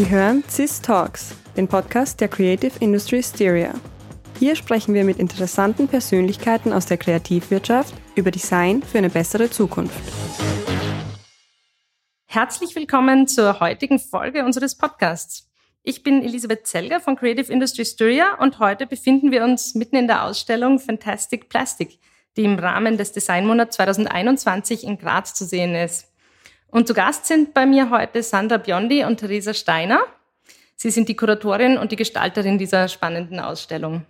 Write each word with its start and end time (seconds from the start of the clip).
Sie 0.00 0.08
hören 0.08 0.42
CIS 0.48 0.80
Talks, 0.80 1.34
den 1.58 1.68
Podcast 1.68 2.22
der 2.22 2.28
Creative 2.28 2.72
Industry 2.80 3.22
Styria. 3.22 3.74
Hier 4.38 4.56
sprechen 4.56 4.94
wir 4.94 5.04
mit 5.04 5.18
interessanten 5.18 5.88
Persönlichkeiten 5.88 6.72
aus 6.72 6.86
der 6.86 6.96
Kreativwirtschaft 6.96 7.92
über 8.14 8.30
Design 8.30 8.82
für 8.82 8.96
eine 8.96 9.10
bessere 9.10 9.50
Zukunft. 9.50 10.00
Herzlich 12.24 12.74
willkommen 12.74 13.28
zur 13.28 13.60
heutigen 13.60 13.98
Folge 13.98 14.46
unseres 14.46 14.74
Podcasts. 14.74 15.50
Ich 15.82 16.02
bin 16.02 16.24
Elisabeth 16.24 16.66
Zelger 16.66 17.00
von 17.00 17.16
Creative 17.16 17.52
Industry 17.52 17.84
Styria 17.84 18.38
und 18.40 18.58
heute 18.58 18.86
befinden 18.86 19.30
wir 19.32 19.44
uns 19.44 19.74
mitten 19.74 19.96
in 19.96 20.06
der 20.06 20.24
Ausstellung 20.24 20.78
Fantastic 20.78 21.50
Plastic, 21.50 21.98
die 22.38 22.44
im 22.44 22.58
Rahmen 22.58 22.96
des 22.96 23.12
Designmonats 23.12 23.76
2021 23.76 24.84
in 24.84 24.96
Graz 24.96 25.34
zu 25.34 25.44
sehen 25.44 25.74
ist. 25.74 26.09
Und 26.70 26.86
zu 26.86 26.94
Gast 26.94 27.26
sind 27.26 27.52
bei 27.52 27.66
mir 27.66 27.90
heute 27.90 28.22
Sandra 28.22 28.56
Biondi 28.56 29.04
und 29.04 29.18
Theresa 29.18 29.54
Steiner. 29.54 30.00
Sie 30.76 30.90
sind 30.90 31.08
die 31.08 31.16
Kuratorin 31.16 31.78
und 31.78 31.92
die 31.92 31.96
Gestalterin 31.96 32.58
dieser 32.58 32.88
spannenden 32.88 33.40
Ausstellung. 33.40 34.06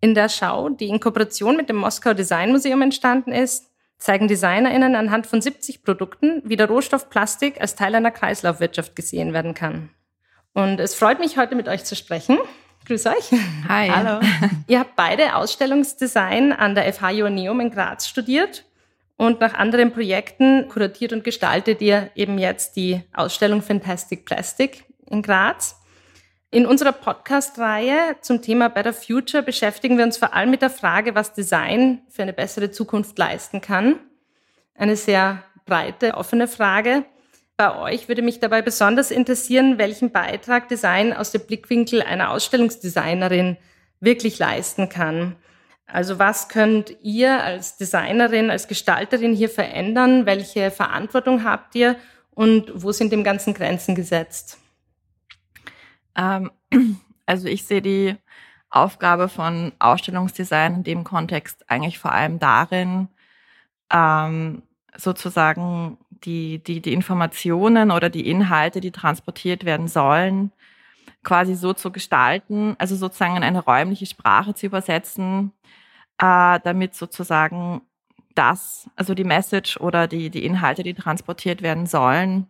In 0.00 0.14
der 0.14 0.28
Schau, 0.28 0.68
die 0.68 0.88
in 0.88 1.00
Kooperation 1.00 1.56
mit 1.56 1.68
dem 1.68 1.76
Moskau 1.76 2.14
Design 2.14 2.52
Museum 2.52 2.82
entstanden 2.82 3.32
ist, 3.32 3.70
zeigen 3.98 4.28
DesignerInnen 4.28 4.94
anhand 4.94 5.26
von 5.26 5.40
70 5.40 5.82
Produkten, 5.82 6.42
wie 6.44 6.56
der 6.56 6.68
Rohstoff 6.68 7.08
Plastik 7.08 7.60
als 7.60 7.74
Teil 7.74 7.94
einer 7.94 8.10
Kreislaufwirtschaft 8.10 8.94
gesehen 8.94 9.32
werden 9.32 9.54
kann. 9.54 9.90
Und 10.52 10.80
es 10.80 10.94
freut 10.94 11.18
mich, 11.18 11.36
heute 11.36 11.56
mit 11.56 11.66
euch 11.66 11.84
zu 11.84 11.96
sprechen. 11.96 12.38
Grüß 12.84 13.06
euch. 13.06 13.32
Hi. 13.68 13.90
Hallo. 13.90 14.20
Ihr 14.68 14.78
habt 14.78 14.94
beide 14.94 15.34
Ausstellungsdesign 15.34 16.52
an 16.52 16.74
der 16.74 16.92
FH 16.92 17.10
Joanneum 17.10 17.58
in 17.60 17.70
Graz 17.70 18.06
studiert 18.06 18.65
und 19.16 19.40
nach 19.40 19.54
anderen 19.54 19.92
Projekten 19.92 20.68
kuratiert 20.68 21.12
und 21.12 21.24
gestaltet 21.24 21.80
ihr 21.80 22.10
eben 22.14 22.38
jetzt 22.38 22.76
die 22.76 23.02
Ausstellung 23.14 23.62
Fantastic 23.62 24.24
Plastic 24.24 24.84
in 25.10 25.22
Graz. 25.22 25.80
In 26.50 26.66
unserer 26.66 26.92
Podcast-Reihe 26.92 28.16
zum 28.20 28.40
Thema 28.40 28.68
Better 28.68 28.92
Future 28.92 29.42
beschäftigen 29.42 29.98
wir 29.98 30.04
uns 30.04 30.16
vor 30.16 30.32
allem 30.32 30.50
mit 30.50 30.62
der 30.62 30.70
Frage, 30.70 31.14
was 31.14 31.32
Design 31.32 32.02
für 32.08 32.22
eine 32.22 32.32
bessere 32.32 32.70
Zukunft 32.70 33.18
leisten 33.18 33.60
kann. 33.60 33.96
Eine 34.74 34.96
sehr 34.96 35.42
breite, 35.64 36.14
offene 36.14 36.48
Frage. 36.48 37.04
Bei 37.56 37.76
euch 37.78 38.08
würde 38.08 38.22
mich 38.22 38.38
dabei 38.38 38.62
besonders 38.62 39.10
interessieren, 39.10 39.78
welchen 39.78 40.12
Beitrag 40.12 40.68
Design 40.68 41.12
aus 41.12 41.32
dem 41.32 41.46
Blickwinkel 41.46 42.02
einer 42.02 42.30
Ausstellungsdesignerin 42.30 43.56
wirklich 44.00 44.38
leisten 44.38 44.88
kann. 44.88 45.36
Also 45.86 46.18
was 46.18 46.48
könnt 46.48 46.96
ihr 47.02 47.42
als 47.42 47.76
Designerin, 47.76 48.50
als 48.50 48.66
Gestalterin 48.66 49.34
hier 49.34 49.48
verändern? 49.48 50.26
Welche 50.26 50.70
Verantwortung 50.70 51.44
habt 51.44 51.74
ihr 51.76 51.96
und 52.34 52.70
wo 52.74 52.92
sind 52.92 53.12
dem 53.12 53.22
Ganzen 53.22 53.54
Grenzen 53.54 53.94
gesetzt? 53.94 54.58
Ähm, 56.16 56.50
also 57.26 57.46
ich 57.46 57.64
sehe 57.64 57.82
die 57.82 58.16
Aufgabe 58.68 59.28
von 59.28 59.72
Ausstellungsdesign 59.78 60.76
in 60.76 60.84
dem 60.84 61.04
Kontext 61.04 61.64
eigentlich 61.70 61.98
vor 61.98 62.12
allem 62.12 62.40
darin, 62.40 63.08
ähm, 63.92 64.62
sozusagen 64.96 65.98
die, 66.10 66.62
die, 66.62 66.80
die 66.80 66.92
Informationen 66.92 67.90
oder 67.90 68.10
die 68.10 68.28
Inhalte, 68.28 68.80
die 68.80 68.90
transportiert 68.90 69.64
werden 69.64 69.86
sollen, 69.88 70.52
quasi 71.26 71.56
so 71.56 71.72
zu 71.72 71.90
gestalten, 71.90 72.76
also 72.78 72.94
sozusagen 72.94 73.36
in 73.36 73.42
eine 73.42 73.64
räumliche 73.64 74.06
Sprache 74.06 74.54
zu 74.54 74.66
übersetzen, 74.66 75.52
äh, 76.18 76.60
damit 76.62 76.94
sozusagen 76.94 77.82
das, 78.36 78.88
also 78.94 79.12
die 79.12 79.24
Message 79.24 79.76
oder 79.78 80.06
die, 80.06 80.30
die 80.30 80.44
Inhalte, 80.44 80.84
die 80.84 80.94
transportiert 80.94 81.62
werden 81.62 81.86
sollen, 81.86 82.46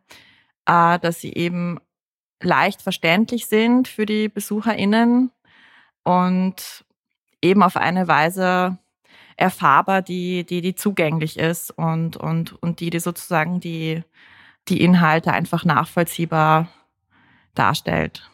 äh, 0.66 0.98
dass 0.98 1.20
sie 1.20 1.32
eben 1.32 1.80
leicht 2.42 2.82
verständlich 2.82 3.46
sind 3.46 3.88
für 3.88 4.04
die 4.04 4.28
BesucherInnen 4.28 5.30
und 6.04 6.84
eben 7.40 7.62
auf 7.62 7.78
eine 7.78 8.08
Weise 8.08 8.76
erfahrbar, 9.38 10.02
die, 10.02 10.44
die, 10.44 10.60
die 10.60 10.74
zugänglich 10.74 11.38
ist 11.38 11.70
und, 11.70 12.18
und, 12.18 12.52
und 12.62 12.80
die, 12.80 12.90
die 12.90 13.00
sozusagen 13.00 13.58
die, 13.58 14.02
die 14.68 14.82
Inhalte 14.82 15.32
einfach 15.32 15.64
nachvollziehbar 15.64 16.68
darstellt. 17.54 18.30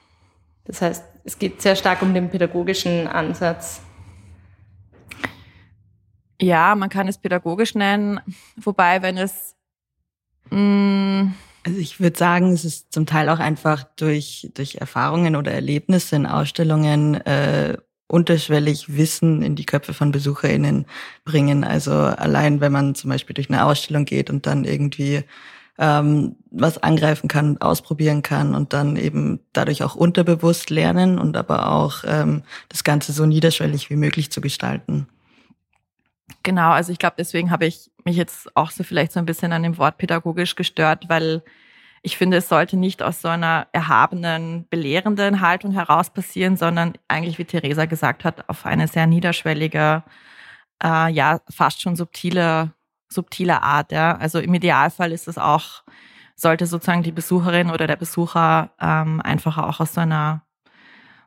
Das 0.65 0.83
heißt, 0.83 1.05
es 1.25 1.39
geht 1.39 1.61
sehr 1.63 1.77
stark 1.77 2.03
um 2.03 2.15
den 2.15 2.31
pädagogischen 2.31 3.07
Ansatz. 3.07 3.81
Ja, 6.41 6.75
man 6.75 6.89
kann 6.89 7.09
es 7.09 7.19
pädagogisch 7.19 7.75
nennen, 7.75 8.21
wobei, 8.57 9.03
wenn 9.03 9.17
es 9.17 9.55
mh, 10.51 10.59
mm, 10.59 11.35
also 11.65 11.79
ich 11.79 12.01
würde 12.01 12.19
sagen, 12.19 12.53
es 12.53 12.65
ist 12.65 12.93
zum 12.93 13.07
Teil 13.07 13.29
auch 13.29 13.39
einfach 13.39 13.85
durch, 13.97 14.51
durch 14.55 14.77
Erfahrungen 14.77 15.37
oder 15.37 15.53
Erlebnisse 15.53 16.17
in 16.17 16.27
Ausstellungen 16.27 17.15
äh, 17.25 17.77
unterschwellig 18.09 18.97
Wissen 18.97 19.43
in 19.43 19.55
die 19.55 19.65
Köpfe 19.65 19.95
von 19.95 20.11
BesucherInnen 20.11 20.87
bringen. 21.25 21.63
Also 21.63 21.93
allein, 21.93 22.61
wenn 22.61 22.73
man 22.73 22.95
zum 22.95 23.11
Beispiel 23.11 23.35
durch 23.35 23.49
eine 23.49 23.65
Ausstellung 23.65 24.05
geht 24.05 24.29
und 24.29 24.47
dann 24.47 24.65
irgendwie 24.65 25.23
ähm, 25.83 26.37
was 26.53 26.79
angreifen 26.79 27.27
kann 27.27 27.61
ausprobieren 27.61 28.23
kann 28.23 28.55
und 28.55 28.73
dann 28.73 28.95
eben 28.95 29.41
dadurch 29.53 29.83
auch 29.83 29.97
unterbewusst 29.97 30.71
lernen 30.71 31.19
und 31.19 31.37
aber 31.37 31.73
auch 31.73 32.05
ähm, 32.07 32.45
das 32.69 32.85
Ganze 32.85 33.13
so 33.13 33.27
niederschwellig 33.27 33.91
wie 33.91 33.97
möglich 33.97 34.31
zu 34.31 34.41
gestalten. 34.41 35.09
Genau, 36.45 36.71
also 36.71 36.93
ich 36.93 36.99
glaube, 36.99 37.17
deswegen 37.19 37.51
habe 37.51 37.67
ich 37.67 37.91
mich 38.05 38.17
jetzt 38.17 38.57
auch 38.57 38.71
so 38.71 38.85
vielleicht 38.85 39.11
so 39.11 39.19
ein 39.19 39.27
bisschen 39.27 39.53
an 39.53 39.65
dem 39.65 39.77
Wort 39.77 39.99
pädagogisch 39.99 40.55
gestört, 40.55 41.09
weil 41.09 41.43
ich 42.03 42.17
finde, 42.17 42.37
es 42.37 42.49
sollte 42.49 42.77
nicht 42.77 43.03
aus 43.03 43.21
so 43.21 43.29
einer 43.29 43.67
erhabenen, 43.73 44.69
belehrenden 44.71 45.41
Haltung 45.41 45.73
heraus 45.73 46.11
passieren, 46.11 46.57
sondern 46.57 46.93
eigentlich, 47.09 47.39
wie 47.39 47.45
Theresa 47.45 47.87
gesagt 47.87 48.25
hat, 48.25 48.49
auf 48.49 48.67
eine 48.67 48.87
sehr 48.87 49.09
niederschwellige, 49.09 50.05
äh, 50.83 51.13
ja, 51.13 51.41
fast 51.51 51.83
schon 51.83 51.97
subtile, 51.97 52.73
subtile 53.13 53.63
Art. 53.63 53.93
Ja. 53.93 54.17
Also 54.17 54.39
im 54.39 54.55
Idealfall 54.55 55.13
ist 55.13 55.29
es 55.29 55.39
auch, 55.39 55.83
sollte 56.35 56.67
sozusagen 56.67 57.03
die 57.03 57.13
Besucherin 57.13 57.71
oder 57.71 57.87
der 57.87 57.97
Besucher 57.97 58.71
ähm, 58.81 59.21
einfach 59.21 59.59
auch 59.59 59.81
aus 59.81 59.95
so 59.95 60.01
einer, 60.01 60.43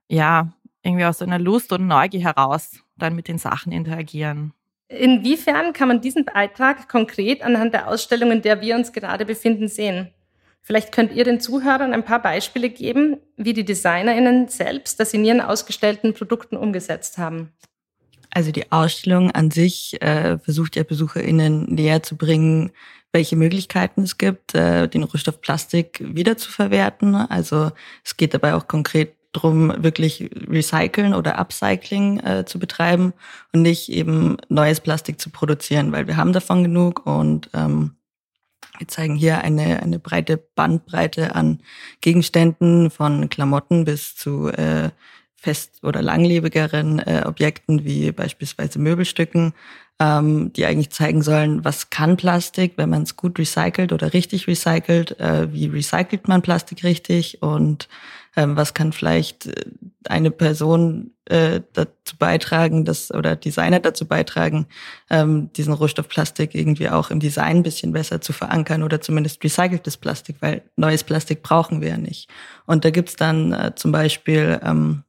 ja, 0.08 0.50
irgendwie 0.84 1.06
aus 1.06 1.20
so 1.20 1.26
einer 1.26 1.40
Lust 1.40 1.72
und 1.72 1.88
Neugier 1.88 2.22
heraus 2.22 2.80
dann 2.98 3.16
mit 3.16 3.28
den 3.28 3.38
Sachen 3.38 3.72
interagieren. 3.72 4.54
Inwiefern 4.88 5.74
kann 5.74 5.88
man 5.88 6.02
diesen 6.02 6.26
Beitrag 6.26 6.88
konkret 6.88 7.42
anhand 7.44 7.74
der 7.74 7.88
Ausstellung, 7.88 8.32
in 8.32 8.42
der 8.42 8.62
wir 8.62 8.76
uns 8.76 8.94
gerade 8.94 9.26
befinden, 9.26 9.68
sehen? 9.68 10.12
Vielleicht 10.62 10.92
könnt 10.92 11.12
ihr 11.12 11.24
den 11.24 11.40
Zuhörern 11.40 11.94
ein 11.94 12.06
paar 12.06 12.22
Beispiele 12.22 12.70
geben, 12.70 13.18
wie 13.38 13.54
die 13.54 13.66
DesignerInnen 13.66 14.48
selbst 14.48 15.00
das 15.00 15.14
in 15.14 15.24
ihren 15.24 15.42
ausgestellten 15.42 16.14
Produkten 16.14 16.58
umgesetzt 16.58 17.18
haben. 17.18 17.52
Also 18.36 18.52
die 18.52 18.70
Ausstellung 18.70 19.32
an 19.32 19.50
sich 19.50 20.02
äh, 20.02 20.38
versucht 20.40 20.76
ja 20.76 20.84
BesucherInnen 20.84 21.74
näher 21.74 22.04
zu 22.04 22.18
bringen, 22.18 22.72
welche 23.14 23.38
Möglichkeiten 23.38 24.04
es 24.04 24.18
gibt, 24.18 24.54
äh, 24.54 24.90
den 24.90 25.04
Rohstoff 25.04 25.40
Plastik 25.40 26.04
wiederzuverwerten. 26.04 27.16
Also 27.16 27.72
es 28.04 28.18
geht 28.18 28.34
dabei 28.34 28.56
auch 28.56 28.68
konkret 28.68 29.16
drum, 29.32 29.72
wirklich 29.78 30.30
Recyceln 30.50 31.14
oder 31.14 31.40
Upcycling 31.40 32.20
äh, 32.20 32.46
zu 32.46 32.60
betreiben 32.60 33.14
und 33.54 33.62
nicht 33.62 33.88
eben 33.88 34.36
neues 34.50 34.82
Plastik 34.82 35.22
zu 35.22 35.30
produzieren, 35.30 35.94
weil 35.94 36.08
wir 36.08 36.18
haben 36.18 36.34
davon 36.34 36.62
genug 36.62 37.06
und 37.06 37.50
ähm, 37.54 37.96
wir 38.80 38.90
zeigen 38.90 39.16
hier 39.16 39.40
eine, 39.46 39.82
eine 39.82 39.98
breite 39.98 40.36
Bandbreite 40.36 41.36
an 41.36 41.62
Gegenständen 42.02 42.92
von 42.92 43.30
Klamotten 43.30 43.86
bis 43.86 44.18
zu 44.18 44.50
äh, 44.50 44.90
fest- 45.46 45.84
oder 45.84 46.02
langlebigeren 46.02 47.00
äh, 47.00 47.22
Objekten 47.26 47.86
wie 47.86 48.12
beispielsweise 48.12 48.80
Möbelstücken, 48.80 49.54
ähm, 50.00 50.52
die 50.54 50.66
eigentlich 50.66 50.90
zeigen 50.90 51.22
sollen, 51.22 51.64
was 51.64 51.92
kann 51.92 52.18
Plastik, 52.18 52.74
wenn 52.78 52.90
man 52.90 53.04
es 53.04 53.16
gut 53.16 53.38
recycelt 53.38 53.94
oder 53.94 54.12
richtig 54.14 54.48
recycelt, 54.48 55.20
äh, 55.20 55.54
wie 55.54 55.68
recycelt 55.68 56.28
man 56.28 56.42
Plastik 56.42 56.84
richtig 56.84 57.44
und 57.44 57.88
ähm, 58.36 58.58
was 58.58 58.74
kann 58.74 58.92
vielleicht 58.92 59.46
äh, 59.46 59.66
eine 60.10 60.32
Person 60.32 61.12
äh, 61.26 61.62
dazu 61.74 62.18
beitragen, 62.20 62.84
dass 62.84 63.12
oder 63.12 63.36
Designer 63.36 63.80
dazu 63.80 64.06
beitragen, 64.06 64.68
ähm, 65.10 65.52
diesen 65.54 65.74
Rohstoff 65.74 66.10
Plastik 66.10 66.54
irgendwie 66.54 66.90
auch 66.90 67.10
im 67.12 67.20
Design 67.20 67.58
ein 67.58 67.64
bisschen 67.64 67.94
besser 67.94 68.20
zu 68.20 68.34
verankern 68.34 68.84
oder 68.84 69.00
zumindest 69.00 69.44
recyceltes 69.44 69.98
Plastik, 69.98 70.38
weil 70.42 70.64
neues 70.76 71.04
Plastik 71.04 71.42
brauchen 71.42 71.82
wir 71.82 71.90
ja 71.90 71.98
nicht. 71.98 72.30
Und 72.66 72.84
da 72.84 72.90
gibt's 72.90 73.16
dann 73.16 73.54
äh, 73.54 73.74
zum 73.76 73.92
Beispiel 73.94 74.60
ähm, 74.62 75.05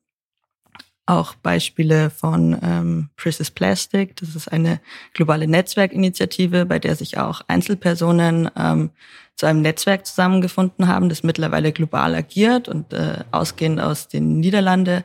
auch 1.06 1.34
Beispiele 1.36 2.10
von 2.10 2.58
ähm, 2.62 3.08
Precious 3.16 3.50
Plastic. 3.50 4.16
Das 4.16 4.34
ist 4.34 4.48
eine 4.48 4.80
globale 5.14 5.46
Netzwerkinitiative, 5.46 6.66
bei 6.66 6.78
der 6.78 6.96
sich 6.96 7.18
auch 7.18 7.42
Einzelpersonen 7.46 8.50
ähm, 8.56 8.90
zu 9.36 9.46
einem 9.46 9.62
Netzwerk 9.62 10.06
zusammengefunden 10.06 10.88
haben, 10.88 11.08
das 11.08 11.22
mittlerweile 11.22 11.72
global 11.72 12.14
agiert 12.14 12.68
und 12.68 12.92
äh, 12.92 13.24
ausgehend 13.30 13.80
aus 13.80 14.08
den 14.08 14.40
Niederlande 14.40 15.04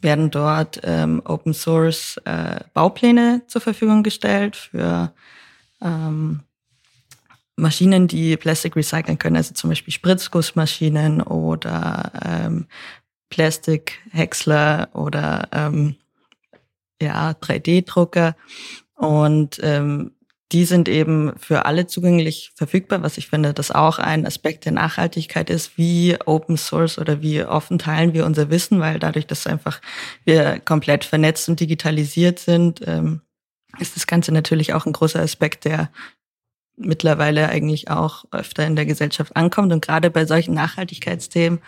werden 0.00 0.30
dort 0.30 0.80
ähm, 0.84 1.22
Open 1.24 1.52
Source 1.52 2.16
äh, 2.24 2.60
Baupläne 2.74 3.42
zur 3.46 3.60
Verfügung 3.60 4.02
gestellt 4.02 4.56
für 4.56 5.12
ähm, 5.80 6.40
Maschinen, 7.56 8.08
die 8.08 8.36
Plastik 8.36 8.76
recyceln 8.76 9.18
können, 9.18 9.36
also 9.36 9.54
zum 9.54 9.70
Beispiel 9.70 9.92
Spritzgussmaschinen 9.92 11.20
oder 11.22 12.10
ähm, 12.24 12.66
Plastikhäcksler 13.32 14.90
oder 14.92 15.48
ähm, 15.52 15.96
ja, 17.00 17.30
3D-Drucker. 17.30 18.36
Und 18.94 19.58
ähm, 19.62 20.12
die 20.52 20.66
sind 20.66 20.86
eben 20.86 21.32
für 21.38 21.64
alle 21.64 21.86
zugänglich 21.86 22.52
verfügbar, 22.54 23.02
was 23.02 23.16
ich 23.16 23.28
finde, 23.28 23.54
das 23.54 23.70
auch 23.70 23.98
ein 23.98 24.26
Aspekt 24.26 24.66
der 24.66 24.72
Nachhaltigkeit 24.72 25.48
ist, 25.48 25.78
wie 25.78 26.18
Open 26.26 26.58
Source 26.58 26.98
oder 26.98 27.22
wie 27.22 27.42
offen 27.42 27.78
teilen 27.78 28.12
wir 28.12 28.26
unser 28.26 28.50
Wissen, 28.50 28.78
weil 28.80 28.98
dadurch, 28.98 29.26
dass 29.26 29.46
einfach 29.46 29.80
wir 30.26 30.60
komplett 30.60 31.04
vernetzt 31.04 31.48
und 31.48 31.58
digitalisiert 31.58 32.38
sind, 32.38 32.86
ähm, 32.86 33.22
ist 33.78 33.96
das 33.96 34.06
Ganze 34.06 34.30
natürlich 34.30 34.74
auch 34.74 34.84
ein 34.84 34.92
großer 34.92 35.20
Aspekt, 35.20 35.64
der 35.64 35.90
mittlerweile 36.76 37.48
eigentlich 37.48 37.90
auch 37.90 38.26
öfter 38.30 38.66
in 38.66 38.76
der 38.76 38.84
Gesellschaft 38.84 39.34
ankommt. 39.34 39.72
Und 39.72 39.80
gerade 39.80 40.10
bei 40.10 40.26
solchen 40.26 40.52
Nachhaltigkeitsthemen 40.52 41.60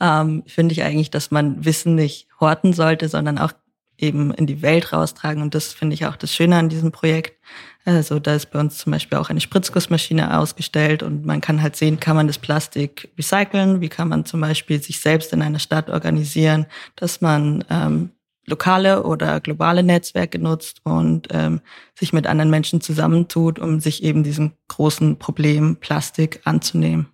ähm, 0.00 0.42
finde 0.46 0.72
ich 0.72 0.82
eigentlich, 0.82 1.10
dass 1.10 1.30
man 1.30 1.64
Wissen 1.64 1.94
nicht 1.94 2.28
horten 2.40 2.72
sollte, 2.72 3.08
sondern 3.08 3.38
auch 3.38 3.52
eben 3.98 4.32
in 4.32 4.46
die 4.46 4.62
Welt 4.62 4.92
raustragen. 4.92 5.42
Und 5.42 5.54
das 5.54 5.72
finde 5.72 5.94
ich 5.94 6.06
auch 6.06 6.16
das 6.16 6.34
Schöne 6.34 6.56
an 6.56 6.68
diesem 6.68 6.90
Projekt. 6.90 7.38
Also 7.84 8.18
da 8.18 8.34
ist 8.34 8.50
bei 8.50 8.60
uns 8.60 8.78
zum 8.78 8.92
Beispiel 8.92 9.18
auch 9.18 9.30
eine 9.30 9.40
Spritzgussmaschine 9.40 10.38
ausgestellt 10.38 11.02
und 11.02 11.24
man 11.24 11.40
kann 11.40 11.62
halt 11.62 11.76
sehen, 11.76 12.00
kann 12.00 12.16
man 12.16 12.26
das 12.26 12.38
Plastik 12.38 13.10
recyceln, 13.16 13.80
wie 13.80 13.88
kann 13.88 14.08
man 14.08 14.24
zum 14.24 14.40
Beispiel 14.40 14.82
sich 14.82 15.00
selbst 15.00 15.32
in 15.32 15.42
einer 15.42 15.58
Stadt 15.58 15.88
organisieren, 15.88 16.66
dass 16.96 17.20
man 17.20 17.64
ähm, 17.70 18.10
lokale 18.46 19.04
oder 19.04 19.40
globale 19.40 19.82
Netzwerke 19.82 20.38
nutzt 20.38 20.80
und 20.84 21.28
ähm, 21.30 21.60
sich 21.98 22.12
mit 22.12 22.26
anderen 22.26 22.50
Menschen 22.50 22.80
zusammentut, 22.80 23.58
um 23.58 23.80
sich 23.80 24.02
eben 24.02 24.24
diesem 24.24 24.52
großen 24.68 25.18
Problem 25.18 25.76
Plastik 25.76 26.40
anzunehmen. 26.44 27.08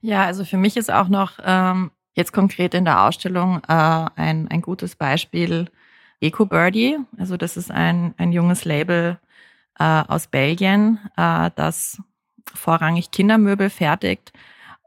Ja, 0.00 0.24
also 0.24 0.44
für 0.44 0.56
mich 0.56 0.76
ist 0.76 0.92
auch 0.92 1.08
noch 1.08 1.38
ähm, 1.44 1.90
jetzt 2.14 2.32
konkret 2.32 2.74
in 2.74 2.84
der 2.84 3.02
Ausstellung 3.04 3.62
äh, 3.68 4.06
ein, 4.16 4.48
ein 4.48 4.62
gutes 4.62 4.96
Beispiel 4.96 5.70
EcoBirdie. 6.20 6.98
Also 7.18 7.36
das 7.36 7.56
ist 7.56 7.70
ein, 7.70 8.14
ein 8.16 8.32
junges 8.32 8.64
Label 8.64 9.18
äh, 9.78 10.02
aus 10.06 10.26
Belgien, 10.26 10.98
äh, 11.16 11.50
das 11.56 12.00
vorrangig 12.54 13.10
Kindermöbel 13.10 13.70
fertigt. 13.70 14.32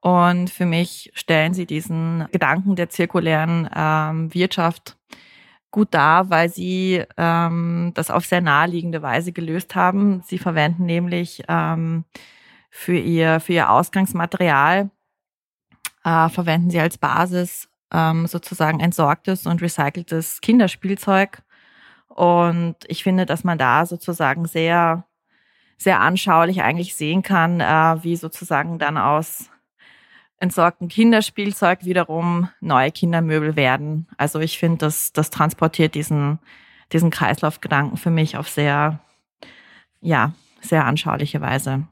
Und 0.01 0.51
für 0.51 0.65
mich 0.65 1.11
stellen 1.15 1.53
sie 1.53 1.65
diesen 1.65 2.27
Gedanken 2.31 2.75
der 2.75 2.89
zirkulären 2.89 3.67
ähm, 3.75 4.33
Wirtschaft 4.33 4.97
gut 5.71 5.93
dar, 5.93 6.29
weil 6.29 6.47
sie 6.47 7.03
ähm, 7.17 7.91
das 7.95 8.11
auf 8.11 8.25
sehr 8.25 8.39
naheliegende 8.39 9.01
Weise 9.01 9.31
gelöst 9.31 9.75
haben. 9.75 10.21
Sie 10.25 10.37
verwenden 10.37 10.85
nämlich 10.85 11.43
ähm, 11.49 12.05
für 12.69 12.97
ihr 12.97 13.39
für 13.39 13.53
ihr 13.53 13.69
Ausgangsmaterial 13.69 14.89
äh, 16.05 16.29
verwenden 16.29 16.69
sie 16.69 16.79
als 16.79 16.97
Basis 16.97 17.67
ähm, 17.91 18.27
sozusagen 18.27 18.79
entsorgtes 18.79 19.45
und 19.45 19.61
recyceltes 19.61 20.39
Kinderspielzeug. 20.39 21.41
Und 22.07 22.75
ich 22.87 23.03
finde, 23.03 23.25
dass 23.25 23.43
man 23.43 23.57
da 23.57 23.85
sozusagen 23.85 24.45
sehr 24.45 25.03
sehr 25.77 26.01
anschaulich 26.01 26.61
eigentlich 26.61 26.95
sehen 26.95 27.21
kann, 27.21 27.59
äh, 27.59 28.03
wie 28.03 28.15
sozusagen 28.15 28.79
dann 28.79 28.97
aus 28.97 29.49
entsorgten 30.37 30.89
Kinderspielzeug 30.89 31.85
wiederum 31.85 32.49
neue 32.59 32.91
Kindermöbel 32.91 33.55
werden. 33.55 34.07
Also 34.17 34.39
ich 34.39 34.59
finde, 34.59 34.79
das, 34.79 35.13
das 35.13 35.29
transportiert 35.29 35.95
diesen, 35.95 36.39
diesen 36.91 37.09
Kreislaufgedanken 37.09 37.97
für 37.97 38.09
mich 38.09 38.37
auf 38.37 38.49
sehr, 38.49 38.99
ja, 40.01 40.33
sehr 40.61 40.85
anschauliche 40.85 41.41
Weise. 41.41 41.87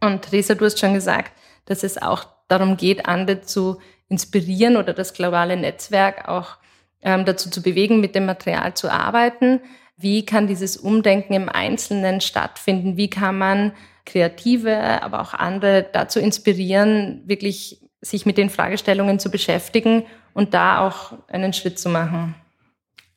Und 0.00 0.22
Theresa, 0.22 0.54
du 0.54 0.64
hast 0.64 0.78
schon 0.78 0.94
gesagt, 0.94 1.32
dass 1.66 1.82
es 1.82 2.00
auch 2.00 2.33
darum 2.48 2.76
geht, 2.76 3.06
andere 3.06 3.42
zu 3.42 3.78
inspirieren 4.08 4.76
oder 4.76 4.92
das 4.92 5.14
globale 5.14 5.56
Netzwerk 5.56 6.28
auch 6.28 6.56
ähm, 7.02 7.24
dazu 7.24 7.50
zu 7.50 7.62
bewegen, 7.62 8.00
mit 8.00 8.14
dem 8.14 8.26
Material 8.26 8.74
zu 8.74 8.90
arbeiten. 8.90 9.60
Wie 9.96 10.26
kann 10.26 10.46
dieses 10.46 10.76
Umdenken 10.76 11.34
im 11.34 11.48
Einzelnen 11.48 12.20
stattfinden? 12.20 12.96
Wie 12.96 13.10
kann 13.10 13.38
man 13.38 13.72
Kreative, 14.04 15.02
aber 15.02 15.20
auch 15.20 15.34
andere 15.34 15.86
dazu 15.92 16.18
inspirieren, 16.18 17.22
wirklich 17.26 17.80
sich 18.00 18.26
mit 18.26 18.36
den 18.36 18.50
Fragestellungen 18.50 19.18
zu 19.18 19.30
beschäftigen 19.30 20.04
und 20.34 20.52
da 20.52 20.86
auch 20.86 21.14
einen 21.28 21.52
Schritt 21.52 21.78
zu 21.78 21.88
machen? 21.88 22.34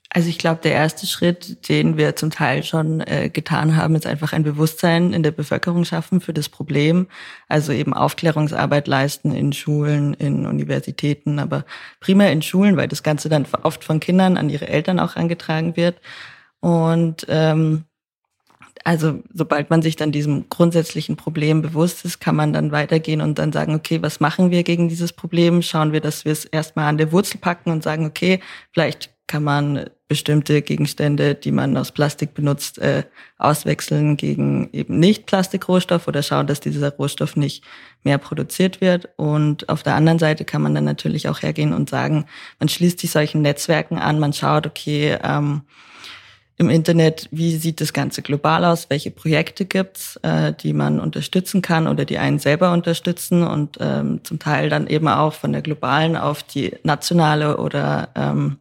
Also 0.09 0.29
ich 0.29 0.37
glaube, 0.37 0.61
der 0.63 0.71
erste 0.71 1.05
Schritt, 1.05 1.67
den 1.67 1.97
wir 1.97 2.15
zum 2.15 2.29
Teil 2.29 2.63
schon 2.63 3.01
äh, 3.01 3.29
getan 3.29 3.75
haben, 3.75 3.95
ist 3.95 4.07
einfach 4.07 4.31
ein 4.31 4.43
Bewusstsein 4.43 5.11
in 5.11 5.21
der 5.21 5.31
Bevölkerung 5.31 5.83
schaffen 5.83 6.21
für 6.21 6.33
das 6.33 6.47
Problem. 6.47 7.07
Also 7.49 7.73
eben 7.73 7.93
Aufklärungsarbeit 7.93 8.87
leisten 8.87 9.31
in 9.33 9.51
Schulen, 9.51 10.13
in 10.13 10.45
Universitäten, 10.45 11.39
aber 11.39 11.65
primär 11.99 12.31
in 12.31 12.41
Schulen, 12.41 12.77
weil 12.77 12.87
das 12.87 13.03
Ganze 13.03 13.27
dann 13.27 13.45
oft 13.63 13.83
von 13.83 13.99
Kindern 13.99 14.37
an 14.37 14.49
ihre 14.49 14.67
Eltern 14.69 14.99
auch 14.99 15.17
angetragen 15.17 15.75
wird. 15.75 15.99
Und 16.61 17.25
ähm, 17.27 17.83
also 18.83 19.21
sobald 19.33 19.69
man 19.69 19.81
sich 19.81 19.97
dann 19.97 20.13
diesem 20.13 20.47
grundsätzlichen 20.47 21.17
Problem 21.17 21.61
bewusst 21.61 22.05
ist, 22.05 22.19
kann 22.19 22.37
man 22.37 22.53
dann 22.53 22.71
weitergehen 22.71 23.19
und 23.19 23.37
dann 23.37 23.51
sagen, 23.51 23.75
okay, 23.75 24.01
was 24.01 24.21
machen 24.21 24.49
wir 24.49 24.63
gegen 24.63 24.87
dieses 24.87 25.11
Problem? 25.11 25.61
Schauen 25.61 25.91
wir, 25.91 25.99
dass 25.99 26.23
wir 26.23 26.31
es 26.31 26.45
erstmal 26.45 26.85
an 26.85 26.97
der 26.97 27.11
Wurzel 27.11 27.37
packen 27.39 27.71
und 27.71 27.83
sagen, 27.83 28.05
okay, 28.05 28.39
vielleicht 28.71 29.11
kann 29.27 29.43
man 29.43 29.89
bestimmte 30.07 30.61
Gegenstände, 30.61 31.35
die 31.35 31.51
man 31.51 31.75
aus 31.75 31.91
Plastik 31.91 32.33
benutzt, 32.33 32.77
äh, 32.79 33.03
auswechseln 33.37 34.15
gegen 34.15 34.69
eben 34.71 34.99
nicht 34.99 35.25
Plastikrohstoff 35.25 36.07
oder 36.07 36.23
schauen, 36.23 36.47
dass 36.47 36.61
dieser 36.61 36.91
Rohstoff 36.91 37.35
nicht 37.35 37.63
mehr 38.03 38.17
produziert 38.17 38.79
wird. 38.79 39.09
Und 39.17 39.67
auf 39.67 39.83
der 39.83 39.95
anderen 39.95 40.19
Seite 40.19 40.45
kann 40.45 40.61
man 40.61 40.73
dann 40.73 40.85
natürlich 40.85 41.27
auch 41.27 41.41
hergehen 41.41 41.73
und 41.73 41.89
sagen, 41.89 42.25
man 42.59 42.69
schließt 42.69 42.99
sich 42.99 43.11
solchen 43.11 43.41
Netzwerken 43.41 43.97
an, 43.97 44.19
man 44.19 44.31
schaut, 44.31 44.65
okay, 44.65 45.17
ähm, 45.21 45.63
im 46.59 46.69
Internet, 46.71 47.27
wie 47.31 47.55
sieht 47.57 47.81
das 47.81 47.93
Ganze 47.93 48.23
global 48.23 48.65
aus, 48.65 48.89
welche 48.89 49.11
Projekte 49.11 49.65
gibt's, 49.65 50.15
äh, 50.23 50.53
die 50.53 50.73
man 50.73 50.99
unterstützen 50.99 51.61
kann 51.61 51.87
oder 51.87 52.03
die 52.03 52.17
einen 52.17 52.39
selber 52.39 52.71
unterstützen 52.71 53.43
und 53.43 53.77
ähm, 53.79 54.21
zum 54.23 54.39
Teil 54.39 54.69
dann 54.69 54.87
eben 54.87 55.07
auch 55.07 55.33
von 55.33 55.51
der 55.51 55.61
globalen 55.61 56.15
auf 56.15 56.41
die 56.41 56.75
nationale 56.81 57.57
oder 57.57 58.09
ähm, 58.15 58.57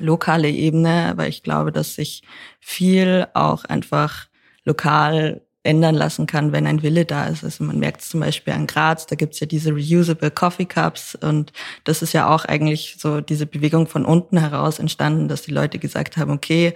lokale 0.00 0.50
Ebene. 0.50 1.06
Aber 1.10 1.28
ich 1.28 1.42
glaube, 1.42 1.72
dass 1.72 1.94
sich 1.94 2.22
viel 2.60 3.26
auch 3.34 3.64
einfach 3.64 4.26
lokal 4.64 5.42
ändern 5.62 5.94
lassen 5.94 6.26
kann, 6.26 6.52
wenn 6.52 6.66
ein 6.66 6.82
Wille 6.82 7.04
da 7.04 7.26
ist. 7.26 7.44
Also 7.44 7.64
man 7.64 7.78
merkt 7.78 8.00
es 8.00 8.08
zum 8.08 8.20
Beispiel 8.20 8.54
an 8.54 8.66
Graz, 8.66 9.06
da 9.06 9.14
gibt's 9.14 9.40
ja 9.40 9.46
diese 9.46 9.72
reusable 9.72 10.30
Coffee 10.30 10.64
Cups 10.64 11.14
und 11.14 11.52
das 11.84 12.00
ist 12.00 12.14
ja 12.14 12.34
auch 12.34 12.46
eigentlich 12.46 12.96
so 12.98 13.20
diese 13.20 13.44
Bewegung 13.46 13.86
von 13.86 14.06
unten 14.06 14.38
heraus 14.38 14.78
entstanden, 14.78 15.28
dass 15.28 15.42
die 15.42 15.50
Leute 15.50 15.78
gesagt 15.78 16.16
haben, 16.16 16.30
okay, 16.30 16.74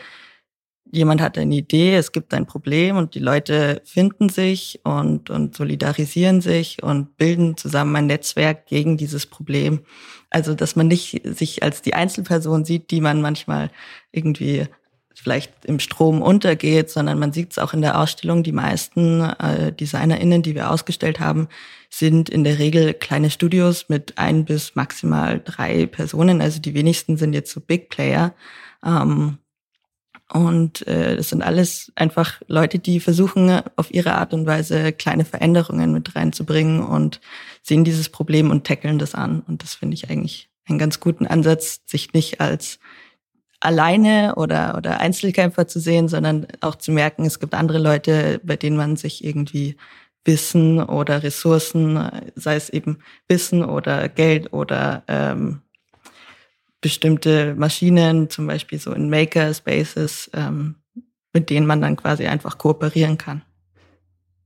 jemand 0.97 1.21
hat 1.21 1.39
eine 1.39 1.55
Idee, 1.55 1.97
es 1.97 2.13
gibt 2.13 2.35
ein 2.35 2.47
Problem 2.47 2.97
und 2.97 3.15
die 3.15 3.21
Leute 3.21 3.83
finden 3.85 4.29
sich 4.29 4.81
und, 4.85 5.31
und 5.31 5.57
solidarisieren 5.57 6.41
sich 6.41 6.83
und 6.83 7.17
bilden 7.17 7.57
zusammen 7.57 7.97
ein 7.97 8.07
Netzwerk 8.07 8.67
gegen 8.67 8.97
dieses 8.97 9.27
Problem. 9.27 9.81
Also, 10.31 10.55
dass 10.55 10.77
man 10.77 10.89
nicht 10.89 11.23
sich 11.25 11.63
als 11.63 11.83
die 11.83 11.95
Einzelperson 11.95 12.65
sieht, 12.65 12.91
die 12.91 13.01
man 13.01 13.23
manchmal 13.23 13.71
irgendwie 14.13 14.67
vielleicht 15.15 15.65
im 15.65 15.79
Strom 15.79 16.21
untergeht, 16.21 16.91
sondern 16.91 17.19
man 17.19 17.33
sieht 17.33 17.53
es 17.53 17.59
auch 17.59 17.73
in 17.73 17.83
der 17.83 18.01
Ausstellung. 18.01 18.43
Die 18.43 18.53
meisten 18.53 19.21
äh, 19.21 19.73
DesignerInnen, 19.73 20.43
die 20.43 20.55
wir 20.55 20.71
ausgestellt 20.71 21.21
haben, 21.21 21.49
sind 21.89 22.29
in 22.29 22.43
der 22.43 22.59
Regel 22.59 22.95
kleine 22.95 23.31
Studios 23.31 23.89
mit 23.89 24.19
ein 24.19 24.45
bis 24.45 24.75
maximal 24.75 25.41
drei 25.45 25.87
Personen. 25.87 26.41
Also 26.41 26.61
die 26.61 26.75
wenigsten 26.75 27.17
sind 27.17 27.33
jetzt 27.33 27.53
so 27.53 27.61
Big 27.61 27.89
Player. 27.91 28.35
Ähm, 28.85 29.39
und 30.33 30.87
äh, 30.87 31.17
das 31.17 31.29
sind 31.29 31.43
alles 31.43 31.93
einfach 31.97 32.41
Leute, 32.47 32.79
die 32.79 33.01
versuchen, 33.01 33.61
auf 33.77 33.93
ihre 33.93 34.15
Art 34.15 34.33
und 34.33 34.47
Weise 34.47 34.93
kleine 34.93 35.25
Veränderungen 35.25 35.93
mit 35.93 36.17
reinzubringen 36.17 36.83
und 36.83 37.21
sehen 37.63 37.85
dieses 37.85 38.09
Problem 38.09 38.51
und 38.51 38.67
tackeln 38.67 38.99
das 38.99 39.15
an. 39.15 39.43
Und 39.47 39.63
das 39.63 39.75
finde 39.75 39.95
ich 39.95 40.11
eigentlich 40.11 40.49
einen 40.67 40.79
ganz 40.79 40.99
guten 40.99 41.27
Ansatz, 41.27 41.83
sich 41.85 42.15
nicht 42.15 42.41
als 42.41 42.79
alleine 43.61 44.35
oder, 44.37 44.77
oder 44.77 45.01
Einzelkämpfer 45.01 45.67
zu 45.67 45.79
sehen, 45.79 46.09
sondern 46.09 46.47
auch 46.61 46.77
zu 46.77 46.93
merken, 46.93 47.25
es 47.25 47.41
gibt 47.41 47.55
andere 47.55 47.79
Leute, 47.79 48.41
bei 48.43 48.57
denen 48.57 48.77
man 48.77 48.97
sich 48.97 49.25
irgendwie 49.25 49.77
Wissen 50.25 50.83
oder 50.83 51.23
Ressourcen, 51.23 52.11
sei 52.35 52.57
es 52.57 52.71
eben 52.71 52.99
Wissen 53.29 53.63
oder 53.63 54.09
Geld 54.09 54.53
oder 54.53 55.03
ähm, 55.07 55.61
bestimmte 56.85 57.55
Maschinen, 57.55 58.29
zum 58.29 58.47
Beispiel 58.47 58.79
so 58.79 58.93
in 58.93 59.09
Maker-Spaces, 59.09 60.31
ähm, 60.35 60.75
mit 61.33 61.49
denen 61.49 61.67
man 61.67 61.81
dann 61.81 61.97
quasi 61.97 62.27
einfach 62.27 62.59
kooperieren 62.59 63.17
kann. 63.17 63.41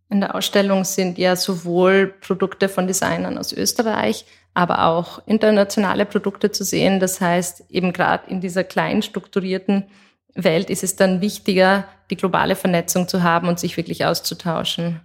In 0.09 0.21
der 0.21 0.37
Ausstellung 0.37 0.85
sind 0.85 1.19
ja 1.19 1.35
sowohl 1.35 2.15
Produkte 2.21 2.69
von 2.69 2.87
Designern 2.87 3.39
aus 3.39 3.53
Österreich, 3.53 4.25
aber 4.55 4.85
auch 4.85 5.21
internationale 5.27 6.07
Produkte 6.07 6.53
zu 6.53 6.63
sehen. 6.63 7.01
Das 7.01 7.21
heißt, 7.21 7.65
eben 7.71 7.93
gerade 7.93 8.31
in 8.31 8.41
dieser 8.41 8.63
klein 8.63 9.03
strukturierten 9.03 9.89
Welt 10.37 10.71
ist 10.71 10.85
es 10.85 10.95
dann 10.95 11.21
wichtiger, 11.21 11.89
die 12.09 12.17
globale 12.17 12.55
Vernetzung 12.55 13.09
zu 13.09 13.25
haben 13.25 13.49
und 13.49 13.59
sich 13.59 13.77
wirklich 13.77 14.05
auszutauschen. 14.05 15.01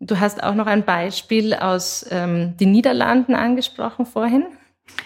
Du 0.00 0.18
hast 0.18 0.42
auch 0.42 0.56
noch 0.56 0.66
ein 0.66 0.84
Beispiel 0.84 1.54
aus 1.54 2.04
ähm, 2.10 2.56
den 2.56 2.72
Niederlanden 2.72 3.36
angesprochen 3.36 4.04
vorhin. 4.04 4.46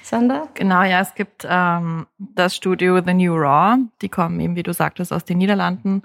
Sander? 0.03 0.49
Genau, 0.55 0.83
ja, 0.83 1.01
es 1.01 1.15
gibt 1.15 1.47
ähm, 1.49 2.07
das 2.19 2.57
Studio 2.57 3.01
The 3.05 3.15
New 3.15 3.35
Raw. 3.35 3.79
Die 4.03 4.09
kommen 4.09 4.41
eben, 4.41 4.57
wie 4.57 4.63
du 4.63 4.73
sagtest, 4.73 5.13
aus 5.13 5.25
den 5.25 5.39
Niederlanden 5.39 6.03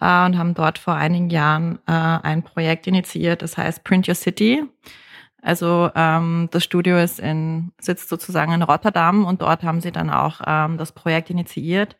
äh, 0.00 0.24
und 0.24 0.38
haben 0.38 0.54
dort 0.54 0.78
vor 0.78 0.94
einigen 0.94 1.30
Jahren 1.30 1.78
äh, 1.86 1.92
ein 1.92 2.42
Projekt 2.42 2.86
initiiert, 2.86 3.42
das 3.42 3.56
heißt 3.56 3.84
Print 3.84 4.08
Your 4.08 4.14
City. 4.14 4.64
Also 5.40 5.90
ähm, 5.94 6.48
das 6.50 6.64
Studio 6.64 6.98
ist 6.98 7.20
in, 7.20 7.72
sitzt 7.80 8.08
sozusagen 8.08 8.52
in 8.52 8.62
Rotterdam 8.62 9.24
und 9.24 9.40
dort 9.40 9.62
haben 9.62 9.80
sie 9.80 9.92
dann 9.92 10.10
auch 10.10 10.40
ähm, 10.46 10.78
das 10.78 10.92
Projekt 10.92 11.30
initiiert. 11.30 11.96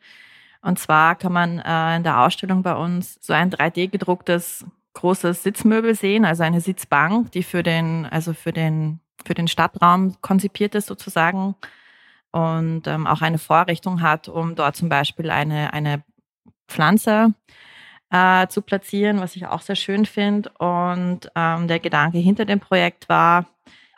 Und 0.61 0.79
zwar 0.79 1.15
kann 1.15 1.33
man 1.33 1.61
äh, 1.61 1.97
in 1.97 2.03
der 2.03 2.21
Ausstellung 2.21 2.63
bei 2.63 2.75
uns 2.75 3.19
so 3.21 3.33
ein 3.33 3.51
3D 3.51 3.89
gedrucktes 3.89 4.67
großes 4.95 5.45
Sitzmöbel 5.45 5.95
sehen, 5.95 6.25
also 6.25 6.43
eine 6.43 6.61
Sitzbank, 6.61 7.31
die 7.31 7.45
für 7.45 7.63
den, 7.63 8.05
also 8.07 8.33
für 8.33 8.53
den, 8.53 8.99
für 9.29 9.35
den 9.35 9.47
Stadtraum 9.47 10.17
konzipiert 10.23 10.75
ist 10.75 10.87
sozusagen 10.87 11.55
und 12.33 12.87
ähm, 12.87 13.07
auch 13.07 13.21
eine 13.21 13.37
Vorrichtung 13.37 14.01
hat, 14.01 14.27
um 14.29 14.55
dort 14.55 14.75
zum 14.75 14.89
Beispiel 14.89 15.31
eine, 15.31 15.75
eine 15.75 16.03
Pflanze 16.67 17.35
äh, 18.11 18.47
zu 18.49 18.63
platzieren, 18.63 19.21
was 19.21 19.37
ich 19.37 19.47
auch 19.47 19.61
sehr 19.61 19.77
schön 19.77 20.07
finde. 20.07 20.51
Und 20.59 21.31
ähm, 21.35 21.69
der 21.69 21.79
Gedanke 21.79 22.17
hinter 22.17 22.47
dem 22.47 22.59
Projekt 22.59 23.11
war, 23.11 23.47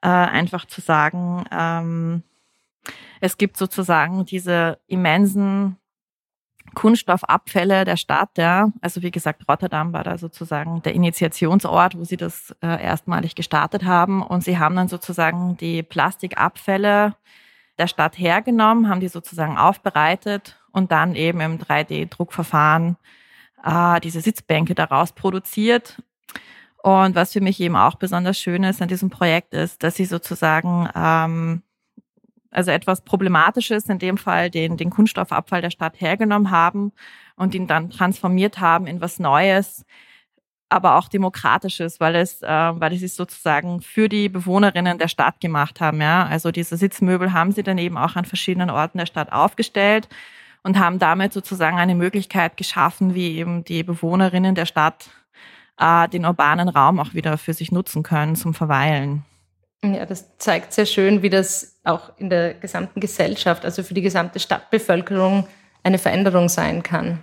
äh, 0.02 0.08
einfach 0.08 0.64
zu 0.66 0.80
sagen, 0.80 1.44
ähm, 1.52 2.24
es 3.20 3.38
gibt 3.38 3.56
sozusagen 3.56 4.24
diese 4.24 4.78
immensen 4.88 5.76
Kunststoffabfälle 6.74 7.84
der 7.84 7.96
Stadt, 7.96 8.30
ja. 8.38 8.70
Also 8.80 9.02
wie 9.02 9.10
gesagt, 9.10 9.48
Rotterdam 9.48 9.92
war 9.92 10.04
da 10.04 10.18
sozusagen 10.18 10.82
der 10.82 10.94
Initiationsort, 10.94 11.98
wo 11.98 12.04
sie 12.04 12.16
das 12.16 12.54
äh, 12.62 12.82
erstmalig 12.82 13.34
gestartet 13.34 13.84
haben. 13.84 14.22
Und 14.22 14.44
sie 14.44 14.58
haben 14.58 14.76
dann 14.76 14.88
sozusagen 14.88 15.56
die 15.56 15.82
Plastikabfälle 15.82 17.16
der 17.78 17.86
Stadt 17.86 18.18
hergenommen, 18.18 18.88
haben 18.88 19.00
die 19.00 19.08
sozusagen 19.08 19.58
aufbereitet 19.58 20.60
und 20.70 20.92
dann 20.92 21.14
eben 21.14 21.40
im 21.40 21.58
3D-Druckverfahren 21.58 22.96
äh, 23.64 24.00
diese 24.00 24.20
Sitzbänke 24.20 24.74
daraus 24.74 25.12
produziert. 25.12 26.02
Und 26.82 27.14
was 27.14 27.32
für 27.32 27.40
mich 27.40 27.60
eben 27.60 27.76
auch 27.76 27.96
besonders 27.96 28.38
schön 28.38 28.62
ist 28.64 28.80
an 28.80 28.88
diesem 28.88 29.10
Projekt 29.10 29.54
ist, 29.54 29.82
dass 29.82 29.96
sie 29.96 30.06
sozusagen 30.06 30.88
ähm, 30.94 31.62
also 32.50 32.70
etwas 32.70 33.02
Problematisches, 33.02 33.88
in 33.88 33.98
dem 33.98 34.18
Fall 34.18 34.50
den, 34.50 34.76
den 34.76 34.90
Kunststoffabfall 34.90 35.62
der 35.62 35.70
Stadt 35.70 36.00
hergenommen 36.00 36.50
haben 36.50 36.92
und 37.36 37.54
ihn 37.54 37.66
dann 37.66 37.90
transformiert 37.90 38.58
haben 38.60 38.86
in 38.86 39.00
was 39.00 39.18
Neues, 39.18 39.84
aber 40.68 40.96
auch 40.96 41.08
Demokratisches, 41.08 42.00
weil 42.00 42.14
es, 42.14 42.42
äh, 42.42 42.48
weil 42.48 42.92
es 42.92 43.00
sich 43.00 43.14
sozusagen 43.14 43.80
für 43.80 44.08
die 44.08 44.28
Bewohnerinnen 44.28 44.98
der 44.98 45.08
Stadt 45.08 45.40
gemacht 45.40 45.80
haben. 45.80 46.00
Ja? 46.00 46.26
Also 46.26 46.52
diese 46.52 46.76
Sitzmöbel 46.76 47.32
haben 47.32 47.52
sie 47.52 47.62
dann 47.62 47.78
eben 47.78 47.96
auch 47.96 48.16
an 48.16 48.24
verschiedenen 48.24 48.70
Orten 48.70 48.98
der 48.98 49.06
Stadt 49.06 49.32
aufgestellt 49.32 50.08
und 50.62 50.78
haben 50.78 50.98
damit 50.98 51.32
sozusagen 51.32 51.78
eine 51.78 51.94
Möglichkeit 51.94 52.56
geschaffen, 52.56 53.14
wie 53.14 53.36
eben 53.36 53.64
die 53.64 53.82
Bewohnerinnen 53.82 54.54
der 54.54 54.66
Stadt 54.66 55.10
äh, 55.78 56.08
den 56.08 56.24
urbanen 56.24 56.68
Raum 56.68 57.00
auch 57.00 57.14
wieder 57.14 57.38
für 57.38 57.54
sich 57.54 57.72
nutzen 57.72 58.02
können 58.02 58.36
zum 58.36 58.54
Verweilen. 58.54 59.24
Ja, 59.82 60.04
das 60.04 60.36
zeigt 60.36 60.74
sehr 60.74 60.84
schön, 60.84 61.22
wie 61.22 61.30
das 61.30 61.80
auch 61.84 62.12
in 62.18 62.28
der 62.28 62.52
gesamten 62.54 63.00
Gesellschaft, 63.00 63.64
also 63.64 63.82
für 63.82 63.94
die 63.94 64.02
gesamte 64.02 64.38
Stadtbevölkerung 64.38 65.46
eine 65.82 65.98
Veränderung 65.98 66.50
sein 66.50 66.82
kann. 66.82 67.20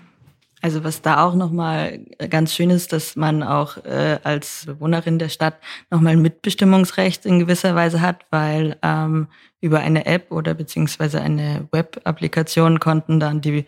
Also 0.62 0.84
was 0.84 1.04
da 1.04 1.24
auch 1.24 1.36
nochmal 1.36 2.00
ganz 2.30 2.54
schön 2.54 2.72
ist, 2.72 2.92
dass 2.92 3.16
man 3.16 3.44
auch 3.44 3.78
äh, 3.86 4.18
als 4.24 4.66
Bewohnerin 4.66 5.20
der 5.20 5.30
Stadt 5.30 5.56
nochmal 5.92 6.14
ein 6.14 6.22
Mitbestimmungsrecht 6.22 7.28
in 7.28 7.40
gewisser 7.40 7.76
Weise 7.76 8.02
hat, 8.02 8.26
weil 8.32 8.76
ähm, 8.82 9.28
über 9.62 9.80
eine 9.80 10.08
App 10.08 10.32
oder 10.32 10.56
beziehungsweise 10.56 11.22
eine 11.22 11.68
Web-Applikation 11.72 12.80
konnten 12.80 13.20
dann 13.20 13.42
die 13.42 13.66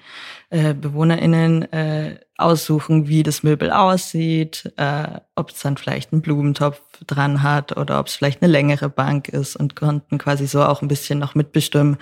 äh, 0.50 0.74
BewohnerInnen 0.74 1.72
äh, 1.72 2.19
aussuchen, 2.38 3.08
wie 3.08 3.22
das 3.22 3.43
Möbel 3.43 3.72
aussieht, 3.72 4.72
äh, 4.77 5.19
ob 5.36 5.51
es 5.51 5.60
dann 5.60 5.77
vielleicht 5.77 6.12
einen 6.12 6.24
Blumentopf 6.24 6.81
dran 7.05 7.43
hat 7.43 7.77
oder 7.77 8.00
ob 8.00 8.08
es 8.08 8.15
vielleicht 8.15 8.41
eine 8.41 8.51
längere 8.51 8.89
Bank 8.89 9.29
ist 9.29 9.55
und 9.55 9.75
konnten 9.75 10.17
quasi 10.17 10.48
so 10.48 10.63
auch 10.63 10.81
ein 10.81 10.88
bisschen 10.88 11.19
noch 11.19 11.36
mitbestimmen, 11.36 11.98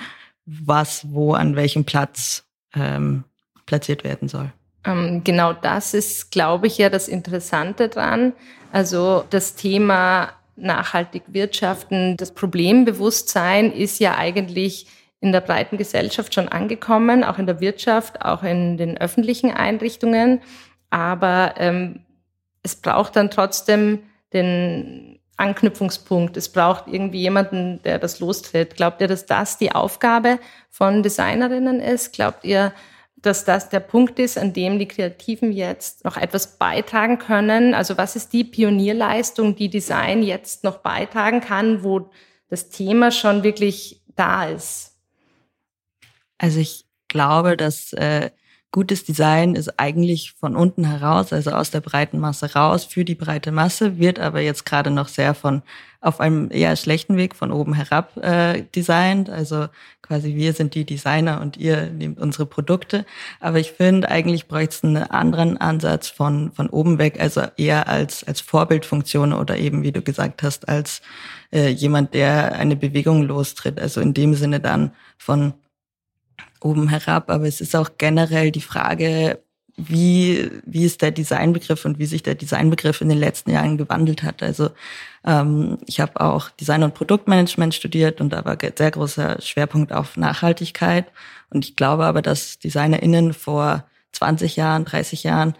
was 0.45 1.11
wo 1.11 1.33
an 1.33 1.57
welchem 1.57 1.83
Platz 1.83 2.45
ähm, 2.73 3.25
platziert 3.65 4.05
werden 4.05 4.29
soll. 4.29 4.53
Ähm, 4.85 5.23
genau 5.23 5.53
das 5.53 5.93
ist, 5.93 6.31
glaube 6.31 6.67
ich, 6.67 6.77
ja 6.77 6.89
das 6.89 7.07
Interessante 7.07 7.89
dran. 7.89 8.33
Also 8.71 9.23
das 9.29 9.55
Thema 9.55 10.33
nachhaltig 10.55 11.23
wirtschaften, 11.27 12.17
das 12.17 12.33
Problembewusstsein 12.33 13.71
ist 13.71 13.99
ja 13.99 14.15
eigentlich 14.15 14.87
in 15.19 15.31
der 15.31 15.41
breiten 15.41 15.77
Gesellschaft 15.77 16.33
schon 16.33 16.47
angekommen, 16.47 17.23
auch 17.23 17.39
in 17.39 17.47
der 17.47 17.59
Wirtschaft, 17.59 18.21
auch 18.21 18.43
in 18.43 18.77
den 18.77 18.97
öffentlichen 18.97 19.51
Einrichtungen. 19.51 20.41
Aber 20.89 21.55
ähm, 21.57 22.01
es 22.63 22.75
braucht 22.75 23.15
dann 23.15 23.31
trotzdem 23.31 23.99
den 24.33 25.19
Anknüpfungspunkt. 25.37 26.35
Es 26.37 26.49
braucht 26.49 26.87
irgendwie 26.87 27.21
jemanden, 27.21 27.81
der 27.83 27.99
das 27.99 28.19
lostritt. 28.19 28.75
Glaubt 28.75 29.01
ihr, 29.01 29.07
dass 29.07 29.25
das 29.25 29.57
die 29.57 29.71
Aufgabe 29.71 30.39
von 30.69 31.03
Designerinnen 31.03 31.79
ist? 31.79 32.13
Glaubt 32.13 32.43
ihr, 32.43 32.73
dass 33.17 33.45
das 33.45 33.69
der 33.69 33.79
Punkt 33.79 34.19
ist, 34.19 34.37
an 34.37 34.53
dem 34.53 34.77
die 34.77 34.87
Kreativen 34.87 35.51
jetzt 35.51 36.05
noch 36.05 36.17
etwas 36.17 36.57
beitragen 36.57 37.17
können. 37.17 37.73
Also 37.73 37.97
was 37.97 38.15
ist 38.15 38.31
die 38.31 38.43
Pionierleistung, 38.43 39.55
die 39.55 39.69
Design 39.69 40.21
jetzt 40.21 40.63
noch 40.63 40.77
beitragen 40.77 41.41
kann, 41.41 41.83
wo 41.83 42.09
das 42.49 42.69
Thema 42.69 43.11
schon 43.11 43.43
wirklich 43.43 44.01
da 44.15 44.45
ist? 44.45 44.95
Also 46.37 46.59
ich 46.59 46.85
glaube, 47.07 47.57
dass 47.57 47.91
äh, 47.93 48.29
gutes 48.71 49.03
Design 49.03 49.55
ist 49.55 49.79
eigentlich 49.79 50.33
von 50.33 50.55
unten 50.55 50.85
heraus, 50.85 51.33
also 51.33 51.51
aus 51.51 51.71
der 51.71 51.81
breiten 51.81 52.19
Masse 52.19 52.53
raus 52.53 52.83
für 52.83 53.03
die 53.03 53.15
breite 53.15 53.51
Masse, 53.51 53.97
wird 53.97 54.19
aber 54.19 54.41
jetzt 54.41 54.65
gerade 54.65 54.91
noch 54.91 55.07
sehr 55.07 55.33
von 55.33 55.63
auf 56.01 56.19
einem 56.19 56.49
eher 56.51 56.75
schlechten 56.75 57.17
Weg 57.17 57.35
von 57.35 57.51
oben 57.51 57.73
herab 57.73 58.15
äh, 58.17 58.63
designt. 58.75 59.29
Also 59.29 59.67
quasi 60.01 60.35
wir 60.35 60.53
sind 60.53 60.75
die 60.75 60.85
Designer 60.85 61.41
und 61.41 61.57
ihr 61.57 61.89
nehmt 61.89 62.19
unsere 62.19 62.45
Produkte. 62.45 63.05
Aber 63.39 63.59
ich 63.59 63.71
finde, 63.71 64.09
eigentlich 64.09 64.47
bräuchte 64.47 64.75
es 64.75 64.83
einen 64.83 64.97
anderen 64.97 65.57
Ansatz 65.57 66.07
von, 66.07 66.51
von 66.51 66.69
oben 66.69 66.97
weg, 66.97 67.19
also 67.19 67.41
eher 67.57 67.87
als, 67.87 68.23
als 68.23 68.41
Vorbildfunktion 68.41 69.33
oder 69.33 69.57
eben, 69.57 69.83
wie 69.83 69.91
du 69.91 70.01
gesagt 70.01 70.43
hast, 70.43 70.69
als 70.69 71.01
äh, 71.51 71.69
jemand, 71.69 72.13
der 72.13 72.53
eine 72.53 72.75
Bewegung 72.75 73.23
lostritt. 73.23 73.79
Also 73.79 74.01
in 74.01 74.13
dem 74.13 74.35
Sinne 74.35 74.59
dann 74.59 74.91
von 75.17 75.53
oben 76.61 76.89
herab. 76.89 77.29
Aber 77.29 77.45
es 77.45 77.61
ist 77.61 77.75
auch 77.75 77.91
generell 77.97 78.51
die 78.51 78.61
Frage, 78.61 79.39
wie, 79.77 80.49
wie 80.65 80.85
ist 80.85 81.03
der 81.03 81.11
Designbegriff 81.11 81.85
und 81.85 81.99
wie 81.99 82.07
sich 82.07 82.23
der 82.23 82.33
Designbegriff 82.33 82.99
in 83.01 83.09
den 83.09 83.19
letzten 83.19 83.51
Jahren 83.51 83.77
gewandelt 83.77 84.23
hat. 84.23 84.41
Also 84.41 84.71
ähm, 85.23 85.77
ich 85.85 85.99
habe 85.99 86.19
auch 86.19 86.49
Design- 86.49 86.83
und 86.83 86.95
Produktmanagement 86.95 87.75
studiert 87.75 88.19
und 88.19 88.33
da 88.33 88.43
war 88.43 88.57
sehr 88.59 88.91
großer 88.91 89.39
Schwerpunkt 89.39 89.93
auf 89.93 90.17
Nachhaltigkeit. 90.17 91.05
Und 91.51 91.63
ich 91.63 91.75
glaube 91.75 92.05
aber, 92.05 92.23
dass 92.23 92.57
DesignerInnen 92.57 93.33
vor 93.33 93.85
20 94.13 94.55
Jahren, 94.55 94.83
30 94.83 95.23
Jahren 95.23 95.55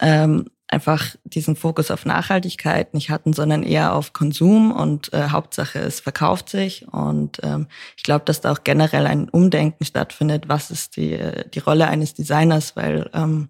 ähm, 0.00 0.50
einfach 0.70 1.16
diesen 1.24 1.56
Fokus 1.56 1.90
auf 1.90 2.06
Nachhaltigkeit 2.06 2.94
nicht 2.94 3.10
hatten, 3.10 3.32
sondern 3.32 3.64
eher 3.64 3.92
auf 3.94 4.12
Konsum 4.12 4.70
und 4.70 5.12
äh, 5.12 5.30
Hauptsache 5.30 5.80
es 5.80 6.00
verkauft 6.00 6.48
sich. 6.48 6.86
Und 6.92 7.40
ähm, 7.42 7.66
ich 7.96 8.04
glaube, 8.04 8.24
dass 8.24 8.40
da 8.40 8.52
auch 8.52 8.62
generell 8.62 9.06
ein 9.06 9.28
Umdenken 9.28 9.84
stattfindet, 9.84 10.48
was 10.48 10.70
ist 10.70 10.96
die, 10.96 11.18
die 11.52 11.58
Rolle 11.58 11.88
eines 11.88 12.14
Designers, 12.14 12.76
weil 12.76 13.10
ähm, 13.12 13.48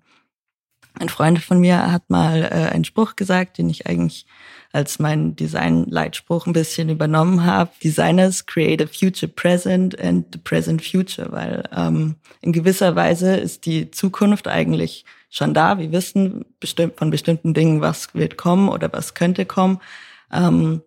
ein 0.98 1.08
Freund 1.10 1.38
von 1.40 1.60
mir 1.60 1.92
hat 1.92 2.08
mal 2.08 2.42
äh, 2.42 2.72
einen 2.72 2.84
Spruch 2.84 3.16
gesagt, 3.16 3.58
den 3.58 3.68
ich 3.68 3.86
eigentlich 3.86 4.26
als 4.72 4.98
meinen 4.98 5.36
Design-Leitspruch 5.36 6.46
ein 6.46 6.52
bisschen 6.52 6.88
übernommen 6.88 7.44
habe. 7.44 7.70
Designers 7.82 8.46
create 8.46 8.82
a 8.82 8.86
future 8.86 9.30
present 9.30 9.98
and 10.00 10.26
the 10.32 10.38
present 10.38 10.82
future, 10.82 11.30
weil 11.32 11.64
ähm, 11.76 12.16
in 12.40 12.52
gewisser 12.52 12.96
Weise 12.96 13.36
ist 13.36 13.66
die 13.66 13.90
Zukunft 13.90 14.48
eigentlich 14.48 15.04
schon 15.30 15.54
da. 15.54 15.78
Wir 15.78 15.92
wissen 15.92 16.44
bestimmt 16.58 16.99
von 16.99 17.10
bestimmten 17.10 17.54
Dingen, 17.54 17.80
was 17.80 18.14
wird 18.14 18.37
kommen 18.37 18.68
oder 18.68 18.92
was 18.92 19.14
könnte 19.14 19.46
kommen. 19.46 19.80
Ähm, 20.30 20.82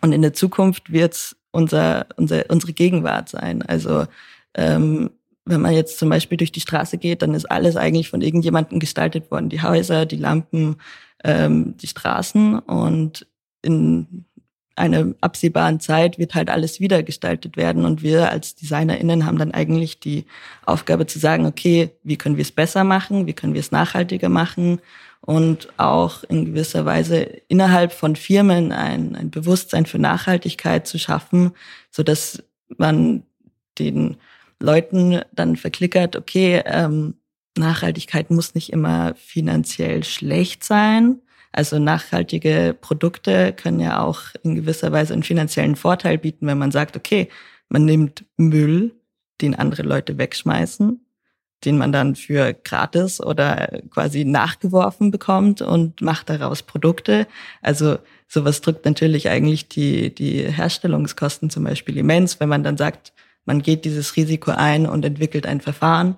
und 0.00 0.12
in 0.12 0.22
der 0.22 0.34
Zukunft 0.34 0.92
wird 0.92 1.36
unser, 1.50 2.06
unser, 2.16 2.44
unsere 2.48 2.72
Gegenwart 2.72 3.28
sein. 3.28 3.62
Also 3.62 4.06
ähm, 4.54 5.10
wenn 5.44 5.60
man 5.60 5.74
jetzt 5.74 5.98
zum 5.98 6.08
Beispiel 6.08 6.38
durch 6.38 6.52
die 6.52 6.60
Straße 6.60 6.98
geht, 6.98 7.22
dann 7.22 7.34
ist 7.34 7.50
alles 7.50 7.76
eigentlich 7.76 8.08
von 8.08 8.22
irgendjemandem 8.22 8.78
gestaltet 8.78 9.30
worden. 9.30 9.48
Die 9.48 9.62
Häuser, 9.62 10.06
die 10.06 10.16
Lampen, 10.16 10.76
ähm, 11.24 11.76
die 11.78 11.88
Straßen. 11.88 12.58
Und 12.60 13.26
in 13.62 14.24
einer 14.82 15.14
absehbaren 15.20 15.78
Zeit 15.78 16.18
wird 16.18 16.34
halt 16.34 16.50
alles 16.50 16.80
wieder 16.80 17.04
gestaltet 17.04 17.56
werden 17.56 17.84
und 17.84 18.02
wir 18.02 18.32
als 18.32 18.56
DesignerInnen 18.56 19.24
haben 19.24 19.38
dann 19.38 19.52
eigentlich 19.52 20.00
die 20.00 20.26
Aufgabe 20.66 21.06
zu 21.06 21.20
sagen, 21.20 21.46
okay, 21.46 21.90
wie 22.02 22.16
können 22.16 22.36
wir 22.36 22.42
es 22.42 22.50
besser 22.50 22.82
machen, 22.82 23.28
wie 23.28 23.32
können 23.32 23.54
wir 23.54 23.60
es 23.60 23.70
nachhaltiger 23.70 24.28
machen 24.28 24.80
und 25.20 25.68
auch 25.76 26.24
in 26.24 26.46
gewisser 26.46 26.84
Weise 26.84 27.20
innerhalb 27.46 27.92
von 27.92 28.16
Firmen 28.16 28.72
ein, 28.72 29.14
ein 29.14 29.30
Bewusstsein 29.30 29.86
für 29.86 30.00
Nachhaltigkeit 30.00 30.84
zu 30.88 30.98
schaffen, 30.98 31.52
so 31.92 32.02
dass 32.02 32.42
man 32.76 33.22
den 33.78 34.16
Leuten 34.58 35.20
dann 35.30 35.54
verklickert, 35.54 36.16
okay, 36.16 36.60
ähm, 36.66 37.14
Nachhaltigkeit 37.56 38.32
muss 38.32 38.56
nicht 38.56 38.72
immer 38.72 39.14
finanziell 39.14 40.02
schlecht 40.02 40.64
sein. 40.64 41.21
Also 41.52 41.78
nachhaltige 41.78 42.74
Produkte 42.80 43.52
können 43.52 43.80
ja 43.80 44.02
auch 44.02 44.20
in 44.42 44.54
gewisser 44.54 44.90
Weise 44.90 45.12
einen 45.12 45.22
finanziellen 45.22 45.76
Vorteil 45.76 46.18
bieten, 46.18 46.46
wenn 46.46 46.58
man 46.58 46.70
sagt, 46.70 46.96
okay, 46.96 47.28
man 47.68 47.84
nimmt 47.84 48.24
Müll, 48.36 48.92
den 49.40 49.54
andere 49.54 49.82
Leute 49.82 50.18
wegschmeißen, 50.18 51.04
den 51.64 51.78
man 51.78 51.92
dann 51.92 52.16
für 52.16 52.54
gratis 52.54 53.20
oder 53.20 53.80
quasi 53.90 54.24
nachgeworfen 54.24 55.10
bekommt 55.10 55.62
und 55.62 56.00
macht 56.00 56.30
daraus 56.30 56.62
Produkte. 56.62 57.26
Also 57.60 57.98
sowas 58.28 58.60
drückt 58.60 58.84
natürlich 58.84 59.28
eigentlich 59.28 59.68
die, 59.68 60.14
die 60.14 60.42
Herstellungskosten 60.50 61.50
zum 61.50 61.64
Beispiel 61.64 61.98
immens, 61.98 62.40
wenn 62.40 62.48
man 62.48 62.62
dann 62.62 62.76
sagt, 62.76 63.12
man 63.44 63.62
geht 63.62 63.84
dieses 63.84 64.16
Risiko 64.16 64.52
ein 64.52 64.86
und 64.86 65.04
entwickelt 65.04 65.46
ein 65.46 65.60
Verfahren, 65.60 66.16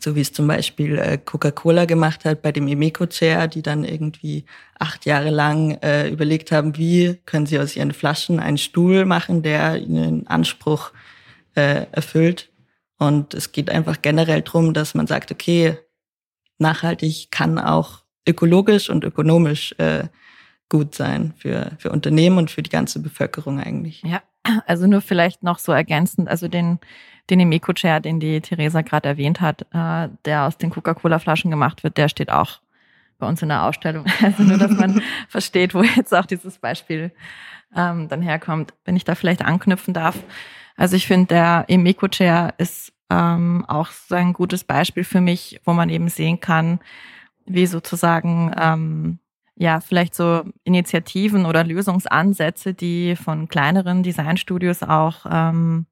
so 0.00 0.14
wie 0.14 0.20
es 0.20 0.32
zum 0.32 0.46
Beispiel 0.46 0.98
äh, 0.98 1.18
Coca-Cola 1.18 1.84
gemacht 1.84 2.24
hat 2.24 2.42
bei 2.42 2.52
dem 2.52 2.68
Emeco 2.68 3.06
Chair, 3.06 3.48
die 3.48 3.62
dann 3.62 3.84
irgendwie 3.84 4.44
acht 4.78 5.06
Jahre 5.06 5.30
lang 5.30 5.72
äh, 5.82 6.08
überlegt 6.08 6.52
haben, 6.52 6.76
wie 6.76 7.18
können 7.26 7.46
sie 7.46 7.58
aus 7.58 7.76
ihren 7.76 7.92
Flaschen 7.92 8.40
einen 8.40 8.58
Stuhl 8.58 9.04
machen, 9.04 9.42
der 9.42 9.78
ihnen 9.78 10.26
Anspruch 10.26 10.92
äh, 11.54 11.86
erfüllt. 11.92 12.50
Und 12.98 13.34
es 13.34 13.52
geht 13.52 13.70
einfach 13.70 14.00
generell 14.02 14.42
drum, 14.42 14.72
dass 14.72 14.94
man 14.94 15.06
sagt, 15.06 15.30
okay, 15.30 15.78
nachhaltig 16.58 17.30
kann 17.30 17.58
auch 17.58 18.02
ökologisch 18.26 18.90
und 18.90 19.04
ökonomisch 19.04 19.74
äh, 19.78 20.04
gut 20.68 20.94
sein 20.94 21.32
für, 21.36 21.72
für 21.78 21.90
Unternehmen 21.92 22.38
und 22.38 22.50
für 22.50 22.62
die 22.62 22.70
ganze 22.70 23.00
Bevölkerung 23.00 23.60
eigentlich. 23.60 24.02
Ja, 24.02 24.22
also 24.66 24.86
nur 24.86 25.00
vielleicht 25.00 25.42
noch 25.42 25.58
so 25.58 25.72
ergänzend, 25.72 26.28
also 26.28 26.48
den, 26.48 26.78
den 27.30 27.40
Emeco-Chair, 27.40 28.00
den 28.00 28.20
die 28.20 28.40
Theresa 28.40 28.82
gerade 28.82 29.08
erwähnt 29.08 29.40
hat, 29.40 29.62
äh, 29.72 30.08
der 30.24 30.44
aus 30.44 30.58
den 30.58 30.70
Coca-Cola-Flaschen 30.70 31.50
gemacht 31.50 31.84
wird, 31.84 31.96
der 31.96 32.08
steht 32.08 32.30
auch 32.30 32.60
bei 33.18 33.26
uns 33.26 33.42
in 33.42 33.48
der 33.48 33.64
Ausstellung. 33.64 34.04
Also 34.22 34.42
nur, 34.42 34.58
dass 34.58 34.72
man 34.72 35.02
versteht, 35.28 35.74
wo 35.74 35.82
jetzt 35.82 36.14
auch 36.14 36.26
dieses 36.26 36.58
Beispiel 36.58 37.12
ähm, 37.74 38.08
dann 38.08 38.22
herkommt, 38.22 38.74
wenn 38.84 38.96
ich 38.96 39.04
da 39.04 39.14
vielleicht 39.14 39.42
anknüpfen 39.42 39.94
darf. 39.94 40.16
Also 40.76 40.96
ich 40.96 41.06
finde, 41.06 41.26
der 41.26 41.64
Emeco-Chair 41.68 42.54
ist 42.58 42.92
ähm, 43.10 43.64
auch 43.66 43.88
so 43.88 44.14
ein 44.14 44.32
gutes 44.32 44.64
Beispiel 44.64 45.04
für 45.04 45.20
mich, 45.20 45.60
wo 45.64 45.72
man 45.72 45.88
eben 45.88 46.08
sehen 46.08 46.40
kann, 46.40 46.80
wie 47.46 47.66
sozusagen 47.66 48.52
ähm, 48.58 49.18
ja, 49.56 49.80
vielleicht 49.80 50.14
so 50.14 50.44
Initiativen 50.64 51.46
oder 51.46 51.64
Lösungsansätze, 51.64 52.74
die 52.74 53.16
von 53.16 53.48
kleineren 53.48 54.02
Designstudios 54.02 54.82
auch 54.82 55.24
ähm, 55.30 55.86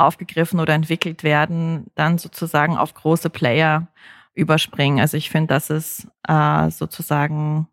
aufgegriffen 0.00 0.60
oder 0.60 0.74
entwickelt 0.74 1.22
werden, 1.22 1.86
dann 1.94 2.18
sozusagen 2.18 2.76
auf 2.76 2.94
große 2.94 3.30
Player 3.30 3.88
überspringen. 4.34 5.00
Also 5.00 5.16
ich 5.16 5.30
finde, 5.30 5.54
das 5.54 5.70
ist 5.70 6.08
äh, 6.26 6.70
sozusagen 6.70 7.68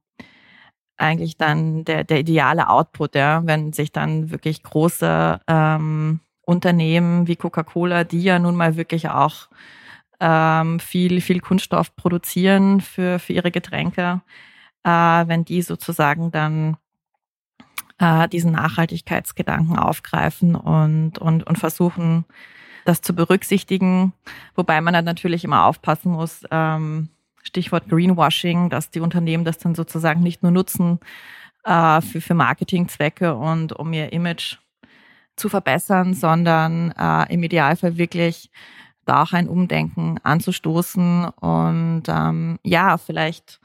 eigentlich 0.97 1.37
dann 1.37 1.85
der, 1.85 2.03
der 2.03 2.19
ideale 2.19 2.69
Output, 2.69 3.15
ja, 3.15 3.41
wenn 3.45 3.71
sich 3.73 3.91
dann 3.91 4.31
wirklich 4.31 4.63
große 4.63 5.39
ähm, 5.47 6.19
Unternehmen 6.41 7.27
wie 7.27 7.35
Coca-Cola, 7.35 8.03
die 8.03 8.23
ja 8.23 8.39
nun 8.39 8.55
mal 8.55 8.77
wirklich 8.77 9.09
auch 9.09 9.47
ähm, 10.19 10.79
viel, 10.79 11.21
viel 11.21 11.39
Kunststoff 11.39 11.95
produzieren 11.95 12.81
für, 12.81 13.19
für 13.19 13.33
ihre 13.33 13.51
Getränke, 13.51 14.21
äh, 14.83 14.89
wenn 14.89 15.45
die 15.45 15.61
sozusagen 15.61 16.31
dann 16.31 16.77
äh, 17.99 18.27
diesen 18.27 18.51
Nachhaltigkeitsgedanken 18.51 19.77
aufgreifen 19.77 20.55
und, 20.55 21.17
und, 21.19 21.43
und 21.43 21.57
versuchen, 21.57 22.25
das 22.85 23.01
zu 23.01 23.13
berücksichtigen, 23.13 24.13
wobei 24.55 24.79
man 24.81 24.93
dann 24.93 25.05
natürlich 25.05 25.43
immer 25.43 25.65
aufpassen 25.65 26.11
muss, 26.11 26.43
ähm, 26.51 27.09
Stichwort 27.43 27.89
Greenwashing, 27.89 28.69
dass 28.69 28.91
die 28.91 28.99
Unternehmen 28.99 29.45
das 29.45 29.57
dann 29.57 29.75
sozusagen 29.75 30.21
nicht 30.21 30.43
nur 30.43 30.51
nutzen 30.51 30.99
äh, 31.63 32.01
für, 32.01 32.21
für 32.21 32.33
Marketingzwecke 32.33 33.35
und 33.35 33.73
um 33.73 33.93
ihr 33.93 34.13
Image 34.13 34.57
zu 35.35 35.49
verbessern, 35.49 36.13
sondern 36.13 36.91
äh, 36.91 37.33
im 37.33 37.43
Idealfall 37.43 37.97
wirklich 37.97 38.49
da 39.05 39.23
auch 39.23 39.33
ein 39.33 39.47
Umdenken 39.47 40.19
anzustoßen. 40.23 41.25
Und 41.25 42.03
ähm, 42.07 42.59
ja, 42.63 42.97
vielleicht 42.97 43.59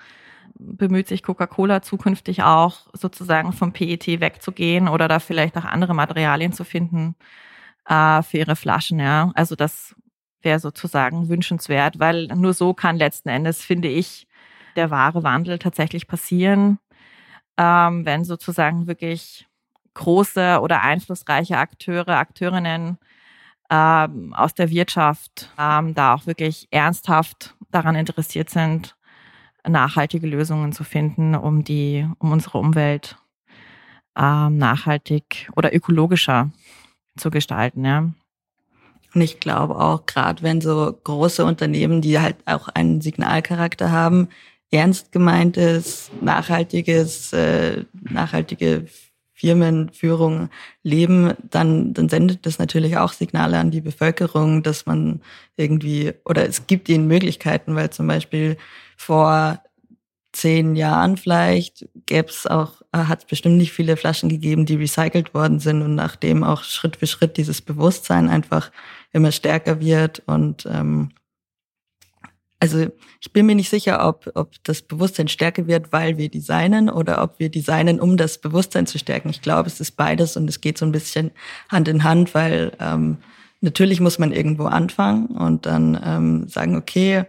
bemüht 0.59 1.09
sich 1.09 1.23
Coca-Cola 1.23 1.83
zukünftig 1.83 2.43
auch 2.43 2.87
sozusagen 2.93 3.53
vom 3.53 3.73
PET 3.73 4.21
wegzugehen 4.21 4.89
oder 4.89 5.09
da 5.09 5.19
vielleicht 5.19 5.57
auch 5.57 5.65
andere 5.65 5.95
Materialien 5.95 6.53
zu 6.53 6.65
finden 6.65 7.17
äh, 7.87 8.23
für 8.23 8.39
ihre 8.39 8.57
Flaschen. 8.57 8.99
Ja, 8.99 9.33
also 9.35 9.55
das 9.55 9.95
wäre 10.43 10.59
sozusagen 10.59 11.29
wünschenswert, 11.29 11.99
weil 11.99 12.27
nur 12.29 12.55
so 12.55 12.75
kann 12.75 12.97
letzten 12.97 13.29
Endes, 13.29 13.65
finde 13.65 13.89
ich, 13.89 14.27
der 14.77 14.91
wahre 14.91 15.23
Wandel 15.23 15.59
tatsächlich 15.59 16.07
passieren, 16.07 16.79
ähm, 17.57 18.05
wenn 18.07 18.25
sozusagen 18.25 18.87
wirklich 18.87 19.47
große 19.95 20.61
oder 20.61 20.83
einflussreiche 20.83 21.59
Akteure, 21.59 22.17
Akteurinnen 22.17 22.99
ähm, 23.71 24.35
aus 24.35 24.55
der 24.55 24.71
Wirtschaft 24.71 25.51
ähm, 25.59 25.95
da 25.95 26.15
auch 26.15 26.27
wirklich 26.27 26.69
ernsthaft 26.71 27.55
daran 27.71 27.95
interessiert 27.95 28.51
sind, 28.51 28.97
nachhaltige 29.67 30.27
Lösungen 30.27 30.73
zu 30.73 30.85
finden, 30.85 31.35
um 31.35 31.65
die, 31.65 32.07
um 32.19 32.33
unsere 32.33 32.59
Umwelt 32.59 33.17
ähm, 34.17 34.59
nachhaltig 34.59 35.51
oder 35.57 35.75
ökologischer 35.75 36.51
zu 37.17 37.31
gestalten, 37.31 37.85
ja. 37.85 38.11
Und 39.15 39.21
ich 39.21 39.41
glaube 39.41 39.77
auch, 39.77 40.07
gerade 40.07 40.43
wenn 40.43 40.61
so 40.61 40.99
große 41.05 41.45
Unternehmen, 41.45 42.01
die 42.01 42.19
halt 42.19 42.37
auch 42.47 42.69
einen 42.69 43.03
Signalcharakter 43.03 43.91
haben, 43.93 44.29
ernst 44.71 45.13
gemeintes, 45.13 46.11
nachhaltiges, 46.23 47.33
äh, 47.35 47.85
nachhaltige 48.01 48.87
Firmenführung 49.35 50.49
leben, 50.83 51.35
dann, 51.51 51.93
dann 51.93 52.09
sendet 52.09 52.47
das 52.47 52.59
natürlich 52.59 52.97
auch 52.97 53.13
Signale 53.13 53.59
an 53.59 53.71
die 53.71 53.81
Bevölkerung, 53.81 54.63
dass 54.63 54.87
man 54.87 55.21
irgendwie, 55.57 56.13
oder 56.25 56.49
es 56.49 56.67
gibt 56.67 56.89
ihnen 56.89 57.09
Möglichkeiten, 57.09 57.75
weil 57.75 57.91
zum 57.91 58.07
Beispiel 58.07 58.57
vor 58.97 59.63
zehn 60.33 60.77
Jahren 60.77 61.17
vielleicht 61.17 61.87
gäbe 62.07 62.29
es 62.29 62.47
auch, 62.47 62.81
äh, 62.93 62.99
hat 62.99 63.21
es 63.21 63.25
bestimmt 63.27 63.59
nicht 63.59 63.73
viele 63.73 63.97
Flaschen 63.97 64.29
gegeben, 64.29 64.67
die 64.67 64.77
recycelt 64.77 65.35
worden 65.35 65.61
sind 65.61 65.83
und 65.83 65.95
nachdem 65.95 66.43
auch 66.43 66.65
Schritt 66.65 66.97
für 66.97 67.07
Schritt 67.07 67.37
dieses 67.37 67.61
Bewusstsein 67.61 68.29
einfach 68.29 68.73
immer 69.13 69.31
stärker 69.31 69.81
wird 69.81 70.23
und 70.27 70.67
ähm, 70.67 71.11
also 72.63 72.87
ich 73.21 73.33
bin 73.33 73.47
mir 73.47 73.57
nicht 73.57 73.71
sicher, 73.71 74.07
ob, 74.07 74.31
ob 74.37 74.55
das 74.63 74.83
Bewusstsein 74.83 75.27
stärker 75.27 75.67
wird, 75.67 75.93
weil 75.93 76.17
wir 76.17 76.29
designen 76.29 76.89
oder 76.89 77.21
ob 77.21 77.41
wir 77.41 77.49
designen, 77.49 77.99
um 77.99 78.17
das 78.17 78.39
Bewusstsein 78.39 78.87
zu 78.87 79.01
stärken. 79.01 79.31
Ich 79.31 79.43
glaube, 79.43 79.67
es 79.67 79.81
ist 79.81 79.97
beides 79.97 80.37
und 80.37 80.49
es 80.49 80.61
geht 80.61 80.79
so 80.79 80.87
ein 80.87 80.93
bisschen 80.93 81.33
Hand 81.69 81.89
in 81.89 82.05
Hand, 82.05 82.35
weil 82.37 82.71
ähm, 82.79 83.19
natürlich 83.63 83.99
muss 83.99 84.21
man 84.21 84.31
irgendwo 84.31 84.67
anfangen 84.67 85.27
und 85.27 85.67
dann 85.67 86.01
ähm, 86.05 86.49
sagen, 86.49 86.77
okay, 86.77 87.25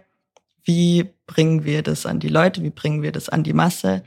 wie 0.64 1.10
bringen 1.26 1.64
wir 1.64 1.82
das 1.82 2.06
an 2.06 2.20
die 2.20 2.28
Leute, 2.28 2.62
wie 2.62 2.70
bringen 2.70 3.02
wir 3.02 3.12
das 3.12 3.28
an 3.28 3.42
die 3.42 3.52
Masse. 3.52 4.02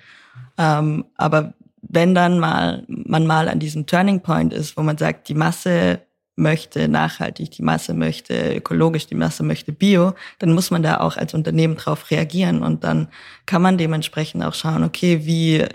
Ähm, 0.58 1.06
aber 1.15 1.54
wenn 1.82 2.15
dann 2.15 2.39
mal 2.39 2.84
man 2.88 3.26
mal 3.26 3.48
an 3.48 3.60
diesem 3.60 3.86
Turning 3.86 4.22
Point 4.22 4.54
ist, 4.54 4.78
wo 4.78 4.82
man 4.82 4.98
sagt, 4.98 5.30
die 5.30 5.34
Masse 5.34 6.02
möchte 6.36 6.88
nachhaltig, 6.88 7.52
die 7.52 7.63
Masse 7.63 7.93
möchte 7.93 8.56
ökologisch, 8.56 9.08
die 9.08 9.15
Masse 9.15 9.43
möchte 9.43 9.72
bio, 9.72 10.13
dann 10.39 10.54
muss 10.54 10.70
man 10.70 10.84
da 10.84 11.00
auch 11.00 11.17
als 11.17 11.34
Unternehmen 11.34 11.78
drauf 11.78 12.12
reagieren 12.12 12.62
und 12.62 12.84
dann 12.84 13.08
kann 13.46 13.62
man 13.62 13.78
dementsprechend 13.78 14.43
auch 14.43 14.54
schauen, 14.54 14.84
okay, 14.84 15.26
wie 15.26 15.65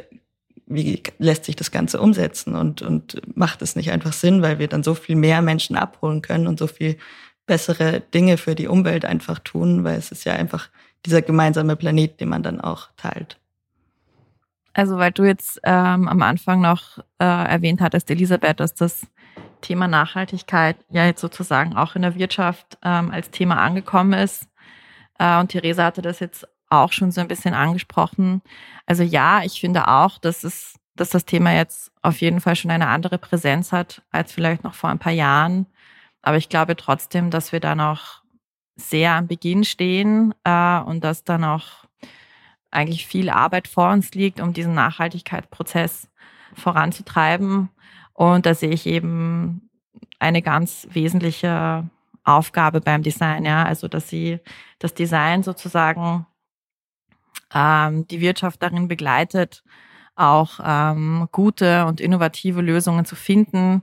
wie 0.66 1.02
lässt 1.18 1.44
sich 1.44 1.56
das 1.56 1.70
Ganze 1.70 2.00
umsetzen 2.00 2.54
und, 2.54 2.82
und 2.82 3.20
macht 3.36 3.62
es 3.62 3.76
nicht 3.76 3.90
einfach 3.90 4.12
Sinn, 4.12 4.42
weil 4.42 4.58
wir 4.58 4.68
dann 4.68 4.82
so 4.82 4.94
viel 4.94 5.16
mehr 5.16 5.42
Menschen 5.42 5.76
abholen 5.76 6.22
können 6.22 6.46
und 6.46 6.58
so 6.58 6.66
viel 6.66 6.96
bessere 7.46 8.00
Dinge 8.00 8.36
für 8.36 8.54
die 8.54 8.68
Umwelt 8.68 9.04
einfach 9.04 9.38
tun, 9.38 9.84
weil 9.84 9.98
es 9.98 10.12
ist 10.12 10.24
ja 10.24 10.34
einfach 10.34 10.68
dieser 11.04 11.22
gemeinsame 11.22 11.76
Planet, 11.76 12.20
den 12.20 12.28
man 12.28 12.42
dann 12.42 12.60
auch 12.60 12.88
teilt. 12.96 13.38
Also 14.74 14.96
weil 14.96 15.12
du 15.12 15.24
jetzt 15.24 15.60
ähm, 15.64 16.08
am 16.08 16.22
Anfang 16.22 16.60
noch 16.60 16.98
äh, 17.18 17.24
erwähnt 17.24 17.80
hattest, 17.80 18.10
Elisabeth, 18.10 18.60
dass 18.60 18.74
das 18.74 19.06
Thema 19.60 19.86
Nachhaltigkeit 19.86 20.76
ja 20.90 21.04
jetzt 21.04 21.20
sozusagen 21.20 21.76
auch 21.76 21.94
in 21.94 22.02
der 22.02 22.14
Wirtschaft 22.14 22.78
ähm, 22.82 23.10
als 23.10 23.30
Thema 23.30 23.58
angekommen 23.58 24.14
ist. 24.14 24.48
Äh, 25.18 25.38
und 25.38 25.48
Theresa 25.48 25.84
hatte 25.84 26.02
das 26.02 26.20
jetzt 26.20 26.46
auch 26.70 26.92
schon 26.92 27.10
so 27.10 27.20
ein 27.20 27.28
bisschen 27.28 27.54
angesprochen. 27.54 28.40
Also 28.86 29.02
ja, 29.02 29.42
ich 29.44 29.60
finde 29.60 29.88
auch, 29.88 30.18
dass 30.18 30.42
es, 30.42 30.74
dass 30.96 31.10
das 31.10 31.26
Thema 31.26 31.52
jetzt 31.52 31.92
auf 32.00 32.20
jeden 32.20 32.40
Fall 32.40 32.56
schon 32.56 32.70
eine 32.70 32.88
andere 32.88 33.18
Präsenz 33.18 33.72
hat 33.72 34.02
als 34.10 34.32
vielleicht 34.32 34.64
noch 34.64 34.74
vor 34.74 34.90
ein 34.90 34.98
paar 34.98 35.12
Jahren. 35.12 35.66
Aber 36.22 36.36
ich 36.36 36.48
glaube 36.48 36.76
trotzdem, 36.76 37.30
dass 37.30 37.52
wir 37.52 37.60
da 37.60 37.74
noch 37.74 38.22
sehr 38.76 39.12
am 39.12 39.26
Beginn 39.26 39.64
stehen 39.64 40.34
äh, 40.44 40.78
und 40.78 41.04
dass 41.04 41.24
da 41.24 41.36
noch 41.36 41.84
eigentlich 42.70 43.06
viel 43.06 43.28
Arbeit 43.28 43.68
vor 43.68 43.90
uns 43.90 44.12
liegt, 44.12 44.40
um 44.40 44.54
diesen 44.54 44.74
Nachhaltigkeitsprozess 44.74 46.08
voranzutreiben. 46.54 47.68
Und 48.14 48.46
da 48.46 48.54
sehe 48.54 48.70
ich 48.70 48.86
eben 48.86 49.68
eine 50.18 50.42
ganz 50.42 50.86
wesentliche 50.90 51.88
Aufgabe 52.24 52.80
beim 52.80 53.02
Design, 53.02 53.44
ja, 53.44 53.64
also 53.64 53.88
dass 53.88 54.08
sie 54.08 54.38
das 54.78 54.94
Design 54.94 55.42
sozusagen 55.42 56.26
ähm, 57.52 58.06
die 58.06 58.20
Wirtschaft 58.20 58.62
darin 58.62 58.88
begleitet, 58.88 59.64
auch 60.14 60.60
ähm, 60.64 61.28
gute 61.32 61.86
und 61.86 62.00
innovative 62.00 62.60
Lösungen 62.60 63.04
zu 63.04 63.16
finden, 63.16 63.82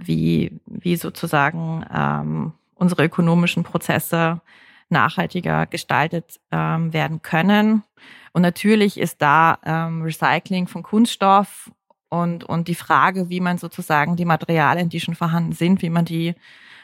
wie, 0.00 0.60
wie 0.66 0.96
sozusagen 0.96 1.84
ähm, 1.92 2.52
unsere 2.74 3.04
ökonomischen 3.04 3.62
Prozesse 3.62 4.40
nachhaltiger 4.88 5.66
gestaltet 5.66 6.40
ähm, 6.50 6.92
werden 6.92 7.22
können. 7.22 7.82
Und 8.32 8.42
natürlich 8.42 8.98
ist 8.98 9.22
da 9.22 9.58
ähm, 9.64 10.02
Recycling 10.02 10.66
von 10.66 10.82
Kunststoff 10.82 11.70
und, 12.08 12.44
und 12.44 12.68
die 12.68 12.74
Frage, 12.74 13.28
wie 13.28 13.40
man 13.40 13.58
sozusagen 13.58 14.16
die 14.16 14.24
Materialien, 14.24 14.88
die 14.88 15.00
schon 15.00 15.14
vorhanden 15.14 15.52
sind, 15.52 15.82
wie 15.82 15.90
man 15.90 16.04
die 16.04 16.34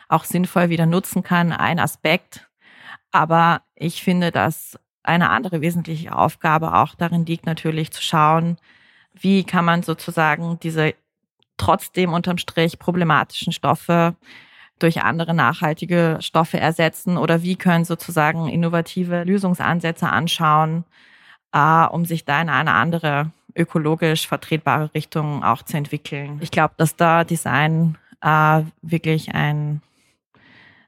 auch 0.08 0.24
sinnvoll 0.24 0.68
wieder 0.68 0.86
nutzen 0.86 1.22
kann, 1.22 1.52
ein 1.52 1.80
Aspekt. 1.80 2.48
Aber 3.10 3.62
ich 3.74 4.02
finde, 4.02 4.30
dass 4.30 4.78
eine 5.02 5.30
andere 5.30 5.60
wesentliche 5.60 6.14
Aufgabe 6.14 6.74
auch 6.74 6.94
darin 6.94 7.26
liegt, 7.26 7.46
natürlich 7.46 7.90
zu 7.90 8.02
schauen, 8.02 8.56
wie 9.20 9.44
kann 9.44 9.64
man 9.64 9.82
sozusagen 9.82 10.58
diese 10.60 10.94
trotzdem 11.56 12.12
unterm 12.12 12.38
Strich 12.38 12.78
problematischen 12.78 13.52
Stoffe 13.52 14.14
durch 14.78 15.02
andere 15.02 15.32
nachhaltige 15.34 16.18
Stoffe 16.20 16.60
ersetzen 16.60 17.16
oder 17.16 17.42
wie 17.42 17.56
können 17.56 17.84
sozusagen 17.84 18.48
innovative 18.48 19.24
Lösungsansätze 19.24 20.08
anschauen, 20.08 20.84
äh, 21.52 21.86
um 21.86 22.04
sich 22.04 22.24
da 22.24 22.42
in 22.42 22.50
eine 22.50 22.72
andere 22.72 23.30
ökologisch 23.54 24.28
vertretbare 24.28 24.90
Richtung 24.94 25.42
auch 25.42 25.62
zu 25.62 25.78
entwickeln. 25.78 26.38
Ich 26.42 26.50
glaube, 26.50 26.74
dass 26.76 26.94
da 26.94 27.24
Design 27.24 27.96
äh, 28.20 28.62
wirklich 28.82 29.34
ein, 29.34 29.80